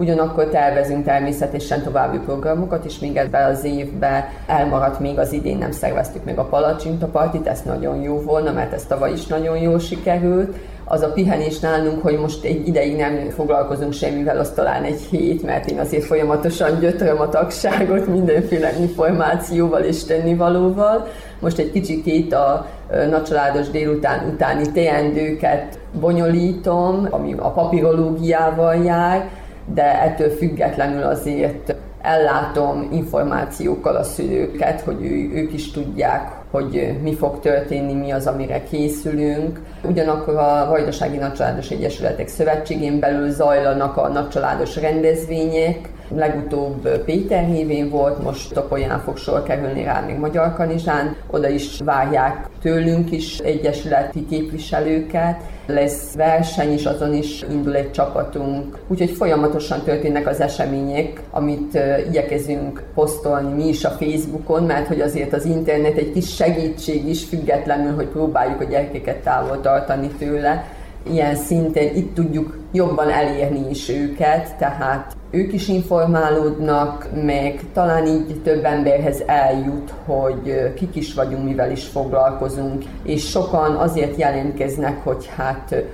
Ugyanakkor 0.00 0.44
tervezünk 0.44 1.04
természetesen 1.04 1.82
további 1.82 2.18
programokat, 2.18 2.84
és 2.84 2.98
még 2.98 3.16
ebben 3.16 3.50
az 3.50 3.64
évben 3.64 4.24
elmaradt 4.46 5.00
még 5.00 5.18
az 5.18 5.32
idén, 5.32 5.58
nem 5.58 5.70
szerveztük 5.70 6.24
meg 6.24 6.38
a 6.38 6.44
palacsintapartit, 6.44 7.46
ez 7.46 7.62
nagyon 7.64 8.00
jó 8.02 8.20
volna, 8.20 8.52
mert 8.52 8.72
ez 8.72 8.84
tavaly 8.84 9.12
is 9.12 9.26
nagyon 9.26 9.58
jól 9.58 9.78
sikerült. 9.78 10.56
Az 10.84 11.02
a 11.02 11.12
pihenés 11.12 11.58
nálunk, 11.58 12.02
hogy 12.02 12.18
most 12.18 12.44
egy 12.44 12.68
ideig 12.68 12.96
nem 12.96 13.28
foglalkozunk 13.34 13.92
semmivel, 13.92 14.38
az 14.38 14.50
talán 14.50 14.84
egy 14.84 15.00
hét, 15.00 15.42
mert 15.42 15.70
én 15.70 15.78
azért 15.78 16.04
folyamatosan 16.04 16.78
gyötröm 16.78 17.20
a 17.20 17.28
tagságot 17.28 18.06
mindenféle 18.06 18.72
információval 18.80 19.80
és 19.80 20.04
tennivalóval. 20.04 21.06
Most 21.38 21.58
egy 21.58 21.70
kicsikét 21.70 22.32
a 22.34 22.66
nagycsaládos 23.10 23.70
délután 23.70 24.28
utáni 24.32 24.72
teendőket 24.72 25.78
bonyolítom, 26.00 27.06
ami 27.10 27.34
a 27.38 27.50
papírológiával 27.50 28.74
jár, 28.74 29.28
de 29.74 30.02
ettől 30.02 30.30
függetlenül 30.30 31.02
azért 31.02 31.74
ellátom 32.02 32.88
információkkal 32.92 33.96
a 33.96 34.02
szülőket, 34.02 34.80
hogy 34.80 35.04
ő, 35.04 35.30
ők 35.34 35.52
is 35.52 35.70
tudják, 35.70 36.30
hogy 36.50 36.98
mi 37.02 37.14
fog 37.14 37.40
történni, 37.40 37.92
mi 37.92 38.10
az, 38.10 38.26
amire 38.26 38.62
készülünk. 38.62 39.60
Ugyanakkor 39.82 40.34
a 40.34 40.66
Vajdasági 40.68 41.16
Nagycsaládos 41.16 41.70
Egyesületek 41.70 42.28
Szövetségén 42.28 42.98
belül 42.98 43.30
zajlanak 43.30 43.96
a 43.96 44.08
nagycsaládos 44.08 44.76
rendezvények, 44.76 45.88
Legutóbb 46.16 46.88
Péter 47.04 47.44
hívén 47.44 47.90
volt, 47.90 48.22
most 48.22 48.52
Topolyán 48.52 49.00
fog 49.00 49.16
sor 49.16 49.42
kerülni 49.42 49.82
rá 49.82 50.00
még 50.00 50.16
Magyar 50.16 50.54
Kanizsán. 50.54 51.16
Oda 51.30 51.48
is 51.48 51.78
várják 51.84 52.48
tőlünk 52.62 53.10
is 53.12 53.38
egyesületi 53.38 54.26
képviselőket. 54.26 55.40
Lesz 55.66 56.14
verseny 56.14 56.72
is, 56.72 56.84
azon 56.84 57.14
is 57.14 57.44
indul 57.50 57.76
egy 57.76 57.90
csapatunk. 57.90 58.78
Úgyhogy 58.88 59.10
folyamatosan 59.10 59.82
történnek 59.82 60.26
az 60.26 60.40
események, 60.40 61.22
amit 61.30 61.74
uh, 61.74 62.06
igyekezünk 62.08 62.82
posztolni 62.94 63.54
mi 63.54 63.68
is 63.68 63.84
a 63.84 63.90
Facebookon, 63.90 64.62
mert 64.62 64.86
hogy 64.86 65.00
azért 65.00 65.32
az 65.32 65.44
internet 65.44 65.96
egy 65.96 66.12
kis 66.12 66.34
segítség 66.34 67.08
is, 67.08 67.24
függetlenül, 67.24 67.94
hogy 67.94 68.06
próbáljuk 68.06 68.60
a 68.60 68.64
gyerekeket 68.64 69.16
távol 69.16 69.60
tartani 69.60 70.08
tőle 70.18 70.64
ilyen 71.02 71.36
szinten 71.36 71.96
itt 71.96 72.14
tudjuk 72.14 72.58
jobban 72.72 73.10
elérni 73.10 73.70
is 73.70 73.88
őket, 73.88 74.56
tehát 74.56 75.16
ők 75.30 75.52
is 75.52 75.68
informálódnak, 75.68 77.08
meg 77.24 77.60
talán 77.72 78.06
így 78.06 78.40
több 78.42 78.64
emberhez 78.64 79.22
eljut, 79.26 79.94
hogy 80.04 80.72
kik 80.74 80.96
is 80.96 81.14
vagyunk, 81.14 81.44
mivel 81.44 81.70
is 81.70 81.84
foglalkozunk, 81.84 82.84
és 83.02 83.28
sokan 83.28 83.74
azért 83.74 84.18
jelentkeznek, 84.18 85.04
hogy 85.04 85.30
hát 85.36 85.84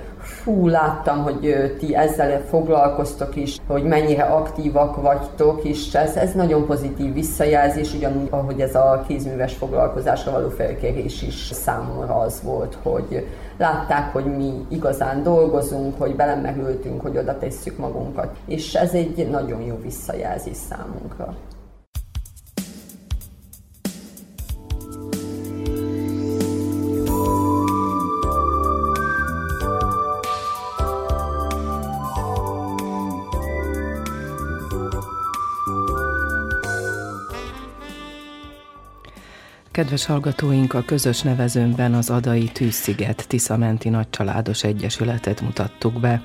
fú, 0.47 0.67
láttam, 0.67 1.23
hogy 1.23 1.75
ti 1.79 1.95
ezzel 1.95 2.41
foglalkoztok 2.49 3.35
is, 3.35 3.57
hogy 3.67 3.83
mennyire 3.83 4.23
aktívak 4.23 5.01
vagytok, 5.01 5.63
és 5.63 5.93
ez, 5.93 6.15
ez 6.15 6.33
nagyon 6.33 6.65
pozitív 6.65 7.13
visszajelzés, 7.13 7.93
ugyanúgy, 7.93 8.27
ahogy 8.29 8.61
ez 8.61 8.75
a 8.75 9.03
kézműves 9.07 9.53
foglalkozásra 9.53 10.31
való 10.31 10.49
felkérés 10.49 11.21
is 11.21 11.49
számomra 11.53 12.15
az 12.15 12.41
volt, 12.43 12.77
hogy 12.83 13.27
látták, 13.57 14.13
hogy 14.13 14.25
mi 14.37 14.65
igazán 14.69 15.23
dolgozunk, 15.23 15.97
hogy 15.97 16.15
belemegültünk, 16.15 17.01
hogy 17.01 17.17
oda 17.17 17.37
tesszük 17.37 17.77
magunkat. 17.77 18.35
És 18.45 18.73
ez 18.73 18.93
egy 18.93 19.27
nagyon 19.29 19.61
jó 19.61 19.79
visszajelzés 19.83 20.57
számunkra. 20.69 21.33
Kedves 39.77 40.05
hallgatóink, 40.05 40.73
a 40.73 40.81
közös 40.81 41.21
nevezőnkben 41.21 41.93
az 41.93 42.09
Adai 42.09 42.43
Tűzsziget 42.43 43.25
Tiszamenti 43.27 43.89
Nagycsaládos 43.89 44.63
Egyesületet 44.63 45.41
mutattuk 45.41 45.99
be. 45.99 46.21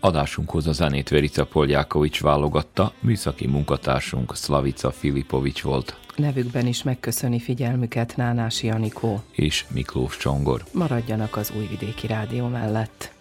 Adásunkhoz 0.00 0.66
a 0.66 0.72
zenét 0.72 1.08
Verica 1.08 1.44
Poljákovics 1.44 2.22
válogatta, 2.22 2.92
műszaki 3.00 3.46
munkatársunk 3.46 4.36
Slavica 4.36 4.90
Filipovics 4.90 5.62
volt. 5.62 5.96
Nevükben 6.16 6.66
is 6.66 6.82
megköszöni 6.82 7.40
figyelmüket 7.40 8.16
Nánási 8.16 8.70
Anikó. 8.70 9.22
És 9.32 9.64
Miklós 9.68 10.16
Csongor. 10.16 10.64
Maradjanak 10.72 11.36
az 11.36 11.52
Újvidéki 11.56 12.06
Rádió 12.06 12.46
mellett. 12.46 13.15